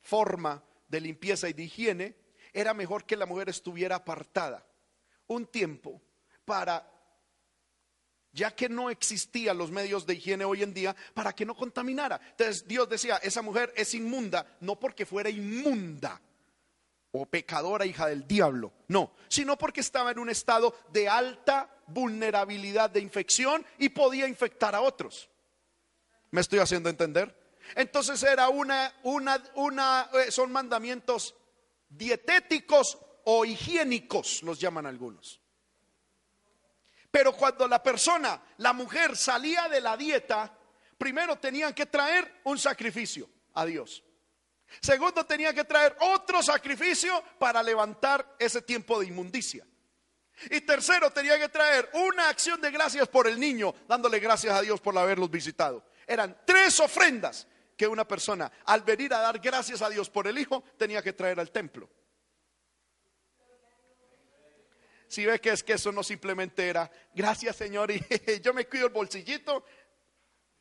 [0.00, 2.16] forma de limpieza y de higiene,
[2.52, 4.66] era mejor que la mujer estuviera apartada
[5.26, 6.00] un tiempo
[6.46, 6.90] para,
[8.32, 12.18] ya que no existían los medios de higiene hoy en día, para que no contaminara.
[12.30, 16.22] Entonces Dios decía, esa mujer es inmunda, no porque fuera inmunda,
[17.12, 22.90] o pecadora hija del diablo, no, sino porque estaba en un estado de alta vulnerabilidad
[22.90, 25.28] de infección y podía infectar a otros.
[26.30, 27.34] ¿Me estoy haciendo entender?
[27.74, 31.34] Entonces era una, una, una, eh, son mandamientos
[31.88, 35.40] dietéticos o higiénicos, los llaman algunos.
[37.16, 40.52] Pero cuando la persona, la mujer salía de la dieta,
[40.98, 44.04] primero tenían que traer un sacrificio a Dios.
[44.82, 49.66] Segundo, tenía que traer otro sacrificio para levantar ese tiempo de inmundicia.
[50.50, 54.60] Y tercero, tenía que traer una acción de gracias por el niño, dándole gracias a
[54.60, 55.86] Dios por haberlos visitado.
[56.06, 57.46] Eran tres ofrendas
[57.78, 61.14] que una persona, al venir a dar gracias a Dios por el hijo, tenía que
[61.14, 61.88] traer al templo.
[65.08, 68.04] Si ve que es que eso no simplemente era, gracias Señor, y
[68.42, 69.64] yo me cuido el bolsillito,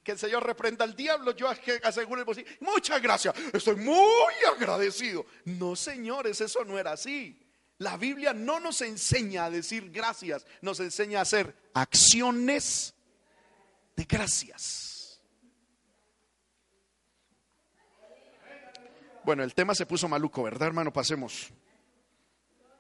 [0.04, 1.50] que el Señor reprenda al diablo, yo
[1.84, 2.48] aseguro el bolsillo.
[2.60, 5.26] Muchas gracias, estoy muy agradecido.
[5.46, 7.42] No, señores, eso no era así.
[7.80, 12.94] La Biblia no nos enseña a decir gracias, nos enseña a hacer acciones
[13.96, 15.20] de gracias.
[19.24, 20.94] Bueno, el tema se puso maluco, ¿verdad, hermano?
[20.94, 21.50] Pasemos.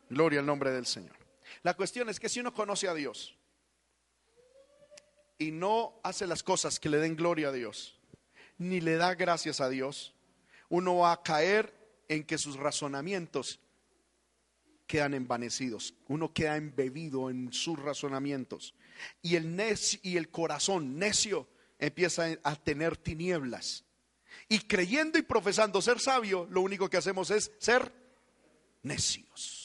[0.10, 1.25] Gloria al nombre del Señor.
[1.66, 3.36] La cuestión es que si uno conoce a Dios,
[5.40, 8.00] y no hace las cosas que le den gloria a Dios,
[8.60, 10.14] ni le da gracias a Dios,
[10.70, 11.74] uno va a caer
[12.08, 13.60] en que sus razonamientos
[14.86, 18.76] quedan envanecidos, uno queda embebido en sus razonamientos
[19.24, 19.60] y el,
[20.04, 21.48] y el corazón necio
[21.80, 23.86] empieza a tener tinieblas.
[24.48, 27.92] Y creyendo y profesando ser sabio, lo único que hacemos es ser
[28.84, 29.65] necios.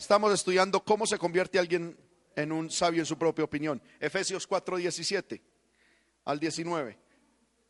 [0.00, 1.94] Estamos estudiando cómo se convierte alguien
[2.34, 3.82] en un sabio en su propia opinión.
[4.00, 5.42] Efesios 4, 17
[6.24, 6.98] al 19.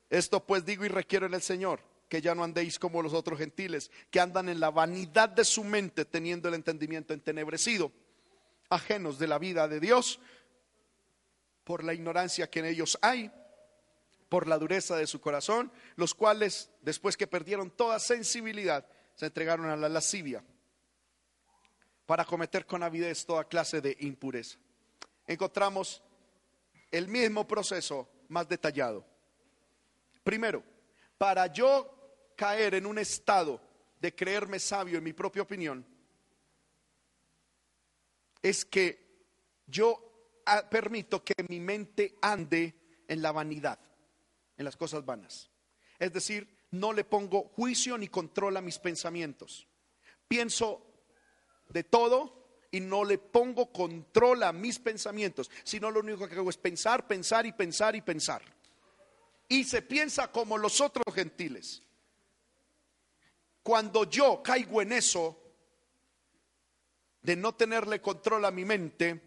[0.08, 3.36] Esto pues digo y requiero en el Señor, que ya no andéis como los otros
[3.36, 7.90] gentiles, que andan en la vanidad de su mente, teniendo el entendimiento entenebrecido,
[8.68, 10.20] ajenos de la vida de Dios,
[11.64, 13.32] por la ignorancia que en ellos hay,
[14.28, 19.68] por la dureza de su corazón, los cuales, después que perdieron toda sensibilidad, se entregaron
[19.68, 20.44] a la lascivia
[22.10, 24.58] para cometer con avidez toda clase de impureza.
[25.28, 26.02] Encontramos
[26.90, 29.06] el mismo proceso más detallado.
[30.24, 30.64] Primero,
[31.16, 33.60] para yo caer en un estado
[34.00, 35.86] de creerme sabio en mi propia opinión,
[38.42, 39.22] es que
[39.68, 42.74] yo permito que mi mente ande
[43.06, 43.78] en la vanidad,
[44.56, 45.48] en las cosas vanas.
[45.96, 49.68] Es decir, no le pongo juicio ni control a mis pensamientos.
[50.26, 50.89] Pienso
[51.70, 52.40] de todo
[52.70, 57.06] y no le pongo control a mis pensamientos, sino lo único que hago es pensar,
[57.06, 58.42] pensar y pensar y pensar.
[59.48, 61.82] Y se piensa como los otros gentiles.
[63.62, 65.36] Cuando yo caigo en eso
[67.22, 69.20] de no tenerle control a mi mente,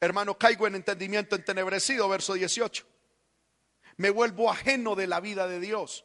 [0.00, 2.86] hermano, caigo en entendimiento entenebrecido, verso 18.
[3.98, 6.04] me vuelvo ajeno de la vida de Dios.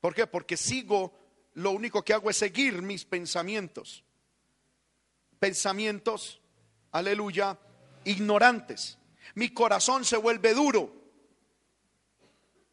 [0.00, 0.26] ¿Por qué?
[0.26, 1.27] Porque sigo,
[1.58, 4.04] lo único que hago es seguir mis pensamientos.
[5.40, 6.40] Pensamientos,
[6.92, 7.58] aleluya,
[8.04, 8.96] ignorantes.
[9.34, 10.94] Mi corazón se vuelve duro.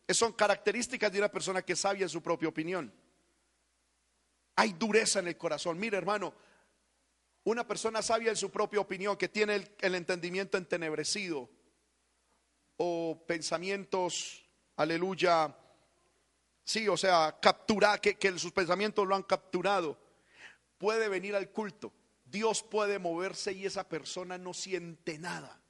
[0.09, 2.93] Son características de una persona que es sabia en su propia opinión.
[4.55, 5.79] Hay dureza en el corazón.
[5.79, 6.35] Mire, hermano,
[7.43, 11.49] una persona sabia en su propia opinión, que tiene el, entendimiento entenebrecido,
[12.77, 15.55] o pensamientos, aleluya,
[16.65, 19.97] sí, o sea, capturar, que, que sus pensamientos lo han capturado,
[20.77, 21.93] puede venir al culto.
[22.25, 25.61] Dios puede moverse y esa persona no siente nada.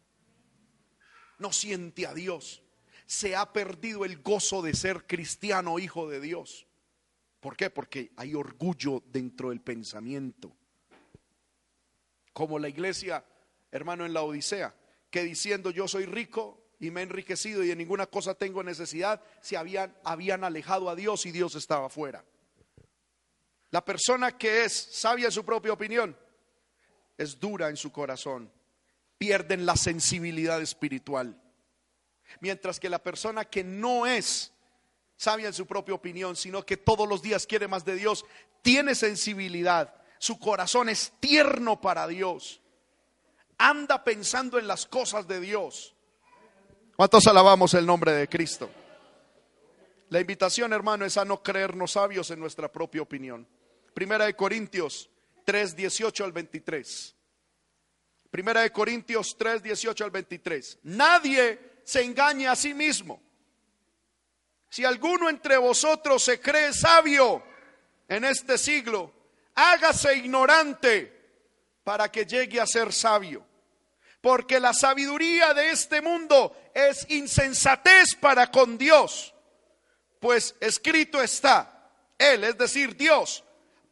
[1.38, 2.64] No siente a Dios.
[3.06, 6.66] Se ha perdido el gozo de ser cristiano, hijo de Dios.
[7.40, 7.70] ¿Por qué?
[7.70, 10.58] Porque hay orgullo dentro del pensamiento
[12.36, 13.24] como la iglesia,
[13.72, 14.76] hermano, en la Odisea,
[15.10, 19.22] que diciendo yo soy rico y me he enriquecido y de ninguna cosa tengo necesidad,
[19.42, 22.24] se habían, habían alejado a Dios y Dios estaba fuera.
[23.72, 26.16] La persona que es sabia en su propia opinión
[27.18, 28.52] es dura en su corazón,
[29.18, 31.42] pierden la sensibilidad espiritual.
[32.40, 34.52] Mientras que la persona que no es
[35.16, 38.26] sabia en su propia opinión, sino que todos los días quiere más de Dios,
[38.62, 42.62] tiene sensibilidad, su corazón es tierno para Dios.
[43.58, 45.95] Anda pensando en las cosas de Dios.
[46.96, 48.70] ¿Cuántos alabamos el nombre de Cristo?
[50.10, 53.46] La invitación, hermano, es a no creernos sabios en nuestra propia opinión.
[53.94, 55.10] Primera de Corintios
[55.44, 57.16] 3, 18 al 23.
[58.32, 60.80] Primera de Corintios 3, 18 al 23.
[60.84, 63.22] Nadie se engaña a sí mismo.
[64.70, 67.44] Si alguno entre vosotros se cree sabio
[68.08, 69.12] en este siglo,
[69.54, 71.12] hágase ignorante
[71.84, 73.46] para que llegue a ser sabio.
[74.22, 79.34] Porque la sabiduría de este mundo es insensatez para con Dios.
[80.20, 83.44] Pues escrito está, Él, es decir, Dios,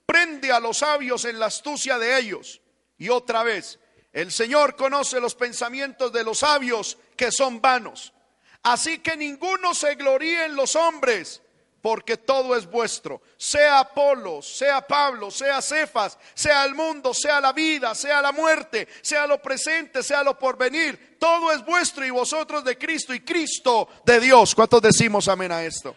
[0.06, 2.62] prende a los sabios en la astucia de ellos.
[2.98, 3.80] Y otra vez,
[4.12, 8.14] el Señor conoce los pensamientos de los sabios que son vanos.
[8.62, 11.42] Así que ninguno se gloríe en los hombres
[11.84, 13.22] porque todo es vuestro.
[13.36, 18.88] Sea Apolo, sea Pablo, sea Cefas, sea el mundo, sea la vida, sea la muerte,
[19.02, 21.13] sea lo presente, sea lo porvenir.
[21.24, 24.54] Todo es vuestro y vosotros de Cristo y Cristo de Dios.
[24.54, 25.96] ¿Cuántos decimos amén a esto?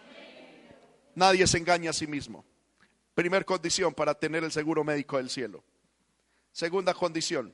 [1.17, 2.45] Nadie se engaña a sí mismo.
[3.13, 5.65] Primer condición para tener el seguro médico del cielo.
[6.53, 7.53] Segunda condición.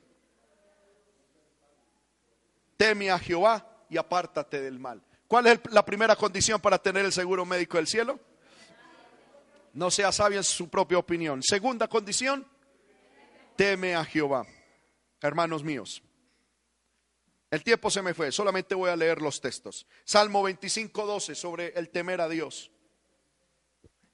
[2.77, 5.03] Teme a Jehová y apártate del mal.
[5.27, 8.19] ¿Cuál es la primera condición para tener el seguro médico del cielo?
[9.73, 11.41] No sea sabio en su propia opinión.
[11.41, 12.47] Segunda condición,
[13.55, 14.45] teme a Jehová.
[15.19, 16.03] Hermanos míos,
[17.53, 19.85] el tiempo se me fue, solamente voy a leer los textos.
[20.03, 22.71] Salmo 25, 12 sobre el temer a Dios.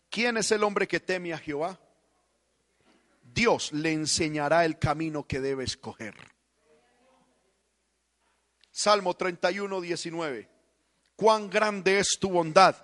[0.10, 1.80] ¿Quién es el hombre que teme a Jehová?
[3.24, 6.16] Dios le enseñará el camino que debe escoger.
[8.72, 10.60] Salmo 31, 19
[11.20, 12.78] cuán grande es tu bondad,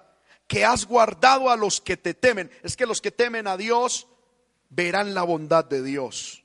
[0.45, 2.51] que has guardado a los que te temen.
[2.63, 4.07] Es que los que temen a Dios
[4.69, 6.44] verán la bondad de Dios.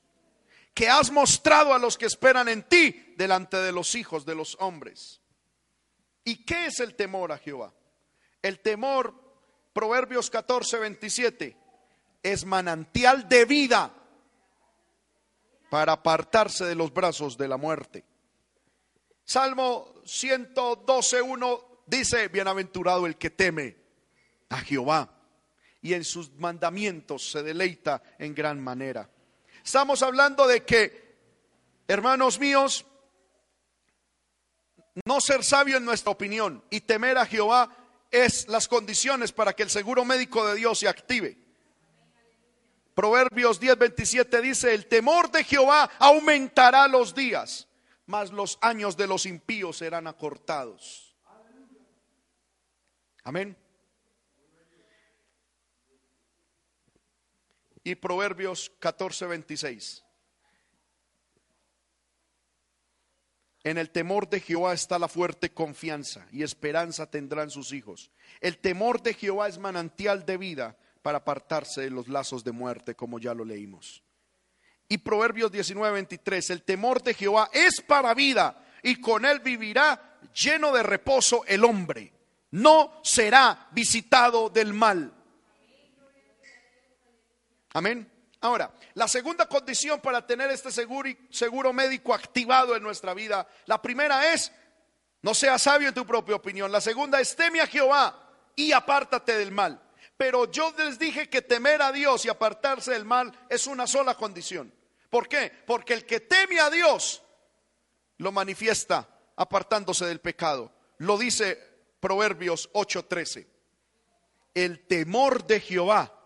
[0.80, 4.56] Que has mostrado a los que esperan en ti delante de los hijos de los
[4.60, 5.20] hombres.
[6.24, 7.74] ¿Y qué es el temor a Jehová?
[8.40, 9.12] El temor,
[9.74, 11.54] Proverbios 14, 27,
[12.22, 13.94] es manantial de vida
[15.68, 18.06] para apartarse de los brazos de la muerte.
[19.22, 23.76] Salmo 112, 1 Dice, bienaventurado el que teme
[24.48, 25.12] a Jehová
[25.82, 29.10] y en sus mandamientos se deleita en gran manera.
[29.70, 31.14] Estamos hablando de que,
[31.86, 32.84] hermanos míos,
[35.04, 37.70] no ser sabio en nuestra opinión y temer a Jehová
[38.10, 41.38] es las condiciones para que el seguro médico de Dios se active.
[42.96, 47.68] Proverbios 10:27 dice, el temor de Jehová aumentará los días,
[48.06, 51.14] mas los años de los impíos serán acortados.
[53.22, 53.56] Amén.
[57.82, 60.04] Y Proverbios 14, 26.
[63.62, 68.10] En el temor de Jehová está la fuerte confianza y esperanza tendrán sus hijos.
[68.40, 72.94] El temor de Jehová es manantial de vida para apartarse de los lazos de muerte,
[72.94, 74.02] como ya lo leímos.
[74.88, 80.18] Y Proverbios 19, 23, el temor de Jehová es para vida y con él vivirá
[80.34, 82.12] lleno de reposo el hombre
[82.50, 85.12] no será visitado del mal.
[87.72, 88.10] Amén.
[88.40, 93.80] Ahora, la segunda condición para tener este seguro, seguro médico activado en nuestra vida, la
[93.80, 94.50] primera es
[95.22, 96.72] No seas sabio en tu propia opinión.
[96.72, 98.18] La segunda es teme a Jehová
[98.56, 99.80] y apártate del mal.
[100.16, 104.14] Pero yo les dije que temer a Dios y apartarse del mal es una sola
[104.14, 104.72] condición.
[105.10, 105.52] ¿Por qué?
[105.66, 107.22] Porque el que teme a Dios
[108.16, 110.72] lo manifiesta apartándose del pecado.
[110.98, 111.58] Lo dice
[112.00, 113.46] Proverbios 8:13.
[114.54, 116.19] El temor de Jehová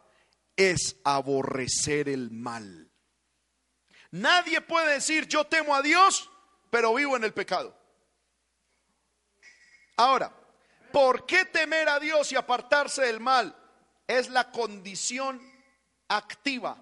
[0.57, 2.91] es aborrecer el mal.
[4.11, 6.31] Nadie puede decir yo temo a Dios,
[6.71, 7.77] pero vivo en el pecado.
[9.97, 10.33] Ahora,
[10.93, 13.57] ¿por qué temer a Dios y apartarse del mal?
[14.07, 15.41] Es la condición
[16.09, 16.77] activa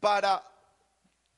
[0.00, 0.42] para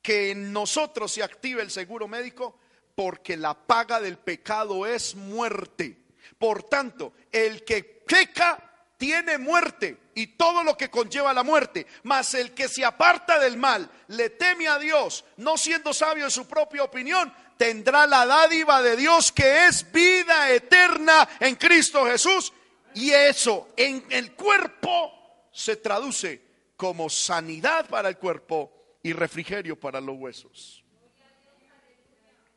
[0.03, 2.59] que en nosotros se active el seguro médico,
[2.95, 6.07] porque la paga del pecado es muerte.
[6.39, 8.68] Por tanto, el que peca
[8.99, 11.87] tiene muerte y todo lo que conlleva la muerte.
[12.03, 16.31] Mas el que se aparta del mal, le teme a Dios, no siendo sabio en
[16.31, 22.53] su propia opinión, tendrá la dádiva de Dios que es vida eterna en Cristo Jesús.
[22.95, 26.43] Y eso en el cuerpo se traduce
[26.77, 30.85] como sanidad para el cuerpo y refrigerio para los huesos.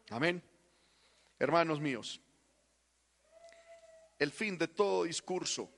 [0.10, 0.42] Amén.
[1.38, 2.20] Hermanos míos,
[4.18, 5.70] el fin de todo discurso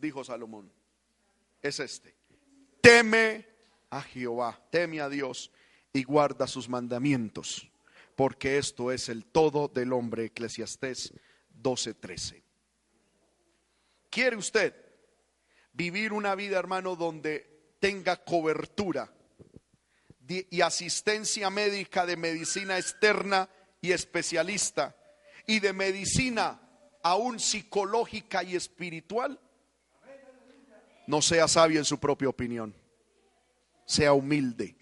[0.00, 0.72] dijo Salomón,
[1.62, 2.14] es este.
[2.80, 3.46] Teme
[3.90, 5.50] a Jehová, teme a Dios
[5.92, 7.68] y guarda sus mandamientos,
[8.16, 10.26] porque esto es el todo del hombre.
[10.26, 11.12] Eclesiastés
[11.62, 12.42] 12:13.
[14.08, 14.74] ¿Quiere usted
[15.72, 19.12] vivir una vida, hermano, donde tenga cobertura
[20.28, 23.48] y asistencia médica de medicina externa
[23.80, 24.96] y especialista
[25.46, 26.60] y de medicina
[27.02, 29.40] aún psicológica y espiritual?
[31.10, 32.72] No sea sabio en su propia opinión.
[33.84, 34.76] Sea humilde.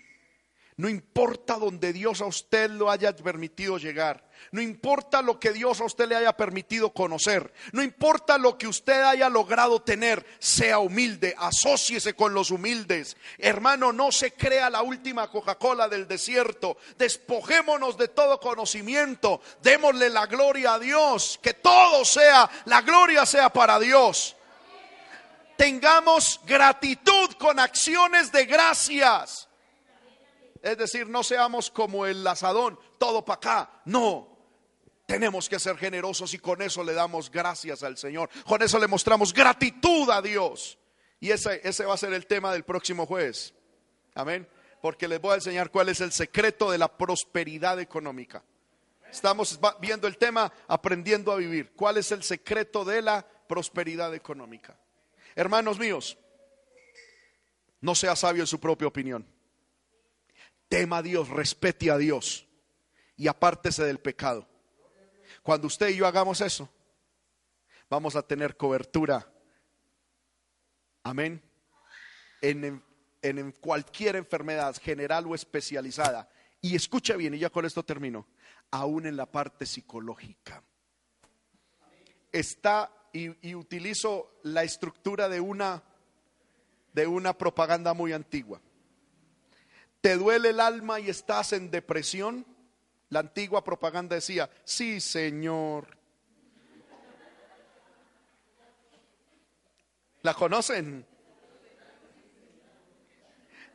[0.76, 4.28] No importa donde Dios a usted lo haya permitido llegar.
[4.52, 7.50] No importa lo que Dios a usted le haya permitido conocer.
[7.72, 10.26] No importa lo que usted haya logrado tener.
[10.38, 11.34] Sea humilde.
[11.38, 13.16] Asociese con los humildes.
[13.38, 16.76] Hermano, no se crea la última Coca-Cola del desierto.
[16.98, 19.40] Despojémonos de todo conocimiento.
[19.62, 21.40] Démosle la gloria a Dios.
[21.42, 24.36] Que todo sea, la gloria sea para Dios
[25.59, 29.48] tengamos gratitud con acciones de gracias.
[30.62, 33.82] Es decir, no seamos como el lazadón, todo para acá.
[33.85, 34.39] No,
[35.05, 38.30] tenemos que ser generosos y con eso le damos gracias al Señor.
[38.47, 40.78] Con eso le mostramos gratitud a Dios.
[41.20, 43.52] Y ese, ese va a ser el tema del próximo jueves.
[44.14, 44.48] Amén.
[44.80, 48.44] Porque les voy a enseñar cuál es el secreto de la prosperidad económica.
[49.10, 51.72] Estamos viendo el tema aprendiendo a vivir.
[51.74, 54.78] ¿Cuál es el secreto de la prosperidad económica?
[55.34, 56.18] Hermanos míos,
[57.80, 59.26] no sea sabio en su propia opinión.
[60.68, 62.46] Tema a Dios, respete a Dios
[63.16, 64.46] y apártese del pecado.
[65.42, 66.68] Cuando usted y yo hagamos eso,
[67.88, 69.26] vamos a tener cobertura.
[71.02, 71.42] Amén.
[72.42, 72.82] En,
[73.22, 76.28] en, cualquier enfermedad general o especializada.
[76.60, 78.26] Y escuche bien, y ya con esto termino.
[78.70, 80.62] Aún en la parte psicológica.
[82.30, 85.82] Está y, utilizo la estructura de una,
[86.93, 88.61] de una propaganda muy antigua.
[90.01, 92.47] ¿Te duele el alma y estás en depresión?
[93.11, 95.97] La antigua propaganda decía, sí, Señor.
[100.23, 101.07] ¿La conocen?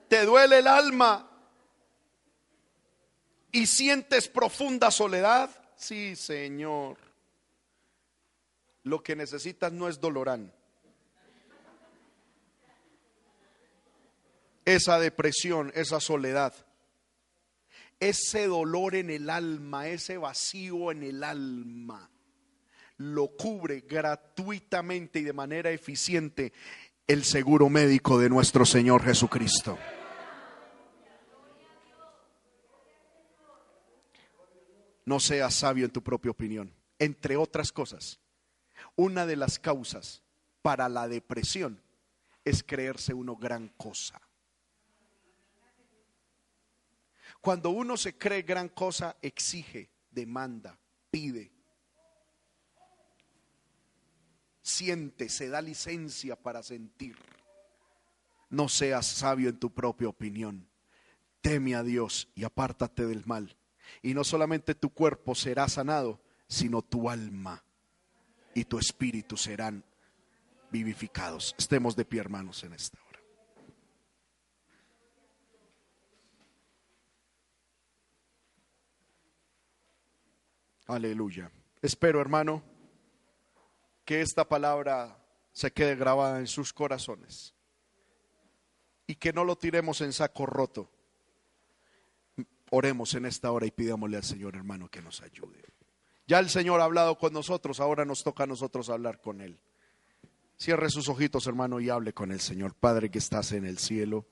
[0.08, 1.30] ¿Te duele el alma
[3.52, 5.50] y sientes profunda soledad?
[5.76, 7.13] Sí, Señor
[8.84, 10.54] lo que necesitas no es dolorán.
[14.66, 16.54] Esa depresión, esa soledad,
[18.00, 22.10] ese dolor en el alma, ese vacío en el alma,
[22.98, 26.54] lo cubre gratuitamente y de manera eficiente
[27.08, 29.78] el seguro médico de nuestro Señor Jesucristo.
[35.06, 38.23] No seas sabio en tu propia opinión, entre otras cosas.
[38.96, 40.22] Una de las causas
[40.62, 41.82] para la depresión
[42.46, 44.22] es creerse uno gran cosa.
[47.42, 50.80] Cuando uno se cree gran cosa, exige, demanda,
[51.10, 51.52] pide,
[54.62, 57.18] siente, se da licencia para sentir.
[58.50, 60.68] No seas sabio en tu propia opinión.
[61.42, 63.58] Teme a Dios y apártate del mal.
[64.02, 67.64] Y no solamente tu cuerpo será sanado, sino tu alma
[68.54, 69.84] y tu espíritu serán
[70.72, 71.56] vivificados.
[71.58, 73.20] Estemos de pie, hermanos, en esta hora.
[80.88, 81.52] Aleluya.
[81.82, 82.64] Espero, hermano,
[84.06, 85.18] que esta palabra
[85.52, 87.54] se quede grabada en sus corazones
[89.08, 90.90] y que no lo tiremos en saco roto.
[92.72, 95.73] Oremos en esta hora y pidámosle al Señor, hermano, que nos ayude.
[96.34, 99.60] Ya el Señor ha hablado con nosotros, ahora nos toca a nosotros hablar con Él.
[100.58, 102.74] Cierre sus ojitos, hermano, y hable con el Señor.
[102.74, 104.26] Padre que estás en el cielo,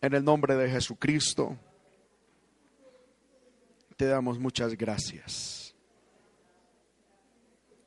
[0.00, 1.56] en el nombre de Jesucristo,
[3.96, 5.76] te damos muchas gracias.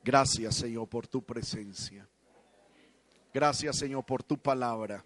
[0.05, 2.07] Gracias, Señor, por tu presencia.
[3.33, 5.03] Gracias, Señor, por tu palabra.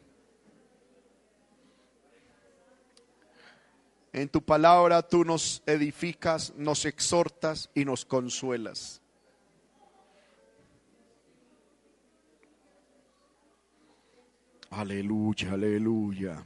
[4.13, 9.01] En tu palabra tú nos edificas, nos exhortas y nos consuelas.
[14.69, 16.45] Aleluya, aleluya.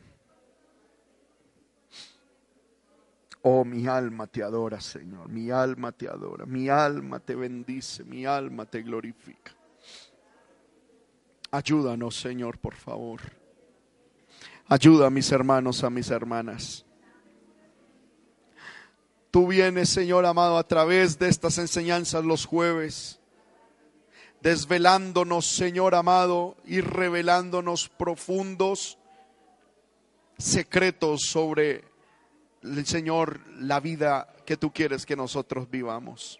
[3.42, 5.30] Oh, mi alma te adora, Señor.
[5.30, 6.48] Mi alma te adora.
[6.48, 8.04] Mi alma te bendice.
[8.04, 9.56] Mi alma te glorifica.
[11.52, 13.22] Ayúdanos, Señor, por favor.
[14.68, 16.86] Ayuda a mis hermanos, a mis hermanas.
[19.36, 23.20] Tú vienes, Señor amado, a través de estas enseñanzas los jueves,
[24.40, 28.98] desvelándonos, Señor amado, y revelándonos profundos
[30.38, 31.84] secretos sobre
[32.64, 36.40] el Señor, la vida que tú quieres que nosotros vivamos.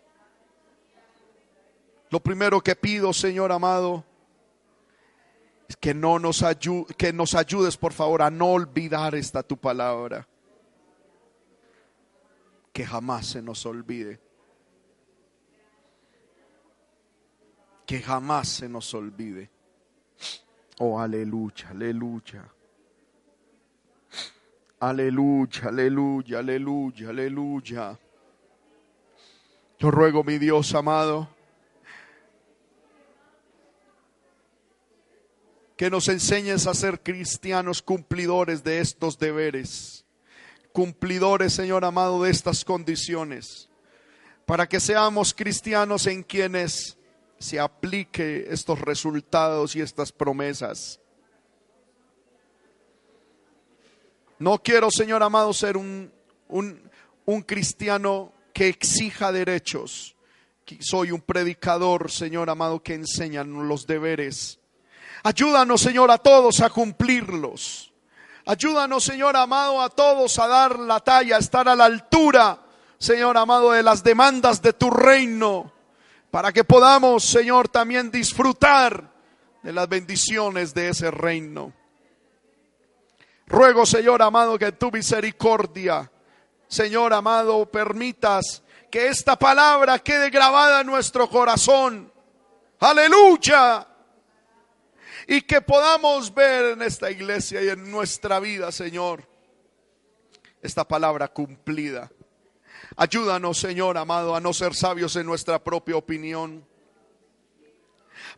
[2.12, 4.06] Lo primero que pido, Señor amado,
[5.68, 6.46] es que, no nos,
[6.96, 10.26] que nos ayudes, por favor, a no olvidar esta tu palabra
[12.76, 14.20] que jamás se nos olvide.
[17.86, 19.50] Que jamás se nos olvide.
[20.80, 22.52] Oh, aleluya, aleluya.
[24.82, 28.00] Aleluya, aleluya, aleluya, aleluya.
[29.80, 31.30] Yo ruego, mi Dios amado,
[35.78, 40.05] que nos enseñes a ser cristianos cumplidores de estos deberes
[40.76, 43.70] cumplidores, Señor amado, de estas condiciones,
[44.46, 46.98] para que seamos cristianos en quienes
[47.40, 51.00] se aplique estos resultados y estas promesas.
[54.38, 56.12] No quiero, Señor amado, ser un,
[56.50, 56.92] un,
[57.24, 60.18] un cristiano que exija derechos.
[60.82, 64.60] Soy un predicador, Señor amado, que enseña los deberes.
[65.24, 67.95] Ayúdanos, Señor, a todos a cumplirlos.
[68.48, 72.60] Ayúdanos, Señor amado, a todos a dar la talla, a estar a la altura,
[73.00, 75.72] Señor amado, de las demandas de tu reino,
[76.30, 79.12] para que podamos, Señor, también disfrutar
[79.64, 81.74] de las bendiciones de ese reino.
[83.48, 86.12] Ruego, Señor amado, que tu misericordia,
[86.68, 88.62] Señor amado, permitas
[88.92, 92.12] que esta palabra quede grabada en nuestro corazón.
[92.80, 93.88] Aleluya
[95.28, 99.28] y que podamos ver en esta iglesia y en nuestra vida, Señor,
[100.62, 102.12] esta palabra cumplida.
[102.96, 106.66] Ayúdanos, Señor amado, a no ser sabios en nuestra propia opinión.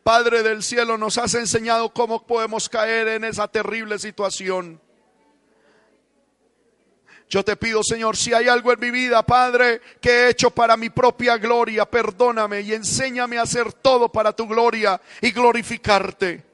[0.04, 4.82] Padre del cielo, nos has enseñado cómo podemos caer en esa terrible situación.
[7.30, 10.78] Yo te pido, Señor, si hay algo en mi vida, Padre, que he hecho para
[10.78, 16.47] mi propia gloria, perdóname y enséñame a hacer todo para tu gloria y glorificarte.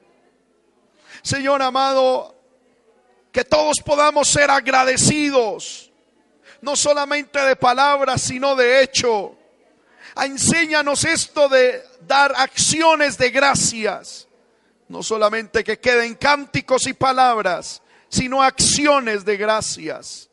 [1.24, 2.38] Señor amado,
[3.32, 5.90] que todos podamos ser agradecidos,
[6.60, 9.34] no solamente de palabras, sino de hecho.
[10.16, 14.28] Enséñanos esto de dar acciones de gracias,
[14.88, 20.28] no solamente que queden cánticos y palabras, sino acciones de gracias.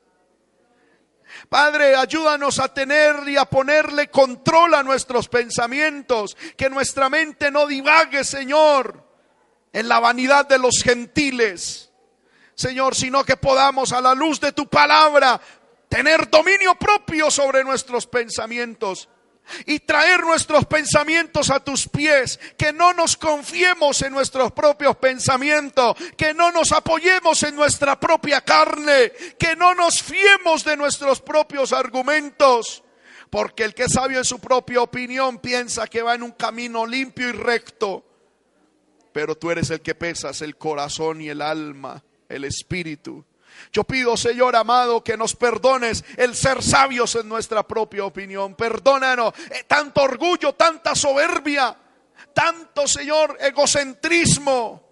[1.47, 7.65] Padre, ayúdanos a tener y a ponerle control a nuestros pensamientos, que nuestra mente no
[7.65, 9.10] divague, Señor,
[9.73, 11.91] en la vanidad de los gentiles,
[12.55, 15.39] Señor, sino que podamos a la luz de tu palabra
[15.89, 19.09] tener dominio propio sobre nuestros pensamientos
[19.65, 25.95] y traer nuestros pensamientos a tus pies, que no nos confiemos en nuestros propios pensamientos,
[26.15, 31.73] que no nos apoyemos en nuestra propia carne, que no nos fiemos de nuestros propios
[31.73, 32.83] argumentos,
[33.29, 36.85] porque el que es sabio en su propia opinión piensa que va en un camino
[36.85, 38.05] limpio y recto,
[39.11, 43.25] pero tú eres el que pesas el corazón y el alma, el espíritu.
[43.71, 48.55] Yo pido, Señor amado, que nos perdones el ser sabios en nuestra propia opinión.
[48.55, 51.75] Perdónanos eh, tanto orgullo, tanta soberbia,
[52.33, 54.89] tanto, Señor, egocentrismo.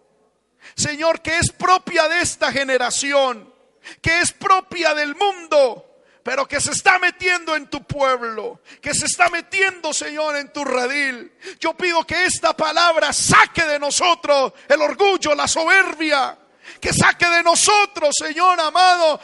[0.75, 3.53] Señor, que es propia de esta generación,
[4.01, 5.88] que es propia del mundo.
[6.23, 10.63] Pero que se está metiendo en tu pueblo, que se está metiendo, Señor, en tu
[10.63, 11.31] redil.
[11.59, 16.37] Yo pido que esta palabra saque de nosotros el orgullo, la soberbia,
[16.79, 19.19] que saque de nosotros, Señor amado,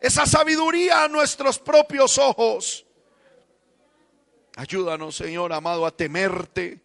[0.00, 2.86] esa sabiduría a nuestros propios ojos.
[4.56, 6.80] Ayúdanos, Señor amado, a temerte.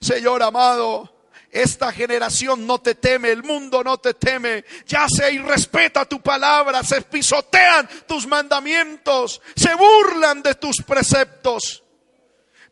[0.00, 1.15] Señor amado,
[1.62, 4.64] esta generación no te teme, el mundo no te teme.
[4.86, 11.82] Ya se y respeta tu palabra, se pisotean tus mandamientos, se burlan de tus preceptos.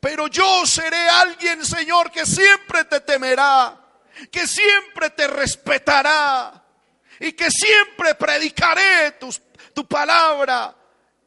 [0.00, 3.80] Pero yo seré alguien, Señor, que siempre te temerá,
[4.30, 6.62] que siempre te respetará
[7.20, 9.18] y que siempre predicaré
[9.72, 10.76] tu palabra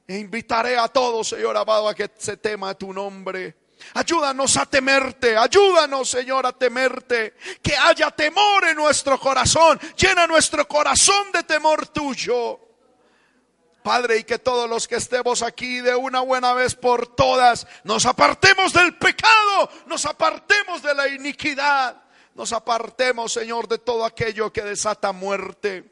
[0.07, 3.66] e invitaré a todos, Señor amado, a que se tema tu nombre.
[3.93, 10.67] Ayúdanos a temerte, ayúdanos Señor a temerte, que haya temor en nuestro corazón, llena nuestro
[10.67, 12.59] corazón de temor tuyo.
[13.83, 18.05] Padre, y que todos los que estemos aquí de una buena vez por todas, nos
[18.05, 22.03] apartemos del pecado, nos apartemos de la iniquidad,
[22.35, 25.89] nos apartemos, Señor, de todo aquello que desata muerte.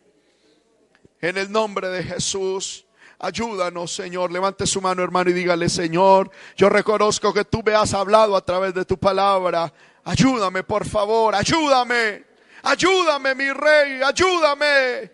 [1.22, 2.85] En el nombre de Jesús.
[3.26, 4.32] Ayúdanos, Señor.
[4.32, 8.46] Levante su mano, hermano, y dígale, Señor, yo reconozco que tú me has hablado a
[8.46, 9.74] través de tu palabra.
[10.04, 12.24] Ayúdame, por favor, ayúdame.
[12.62, 15.12] Ayúdame, mi rey, ayúdame.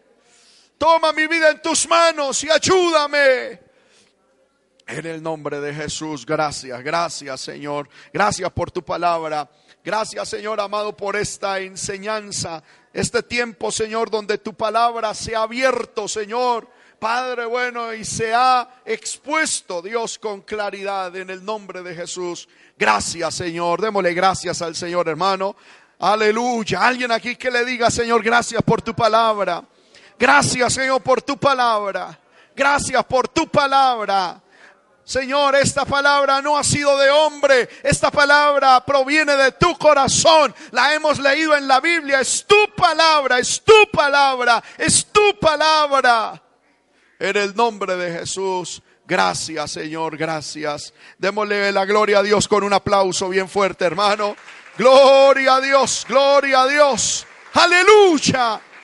[0.78, 3.62] Toma mi vida en tus manos y ayúdame.
[4.88, 7.88] En el nombre de Jesús, gracias, gracias, Señor.
[8.12, 9.50] Gracias por tu palabra.
[9.86, 12.62] Gracias, Señor amado, por esta enseñanza.
[12.92, 18.76] Este tiempo, Señor, donde tu palabra se ha abierto, Señor Padre bueno, y se ha
[18.86, 22.48] expuesto Dios con claridad en el nombre de Jesús.
[22.78, 23.82] Gracias, Señor.
[23.82, 25.56] Démosle gracias al Señor, hermano.
[25.98, 26.86] Aleluya.
[26.86, 29.64] Alguien aquí que le diga, Señor, gracias por tu palabra.
[30.20, 32.20] Gracias, Señor, por tu palabra.
[32.56, 34.40] Gracias por tu palabra.
[35.04, 40.94] Señor, esta palabra no ha sido de hombre, esta palabra proviene de tu corazón, la
[40.94, 46.40] hemos leído en la Biblia, es tu palabra, es tu palabra, es tu palabra.
[47.22, 48.82] En el nombre de Jesús.
[49.06, 50.92] Gracias, Señor, gracias.
[51.20, 54.36] Démosle la gloria a Dios con un aplauso bien fuerte, hermano.
[54.76, 57.28] Gloria a Dios, gloria a Dios.
[57.54, 58.60] Aleluya.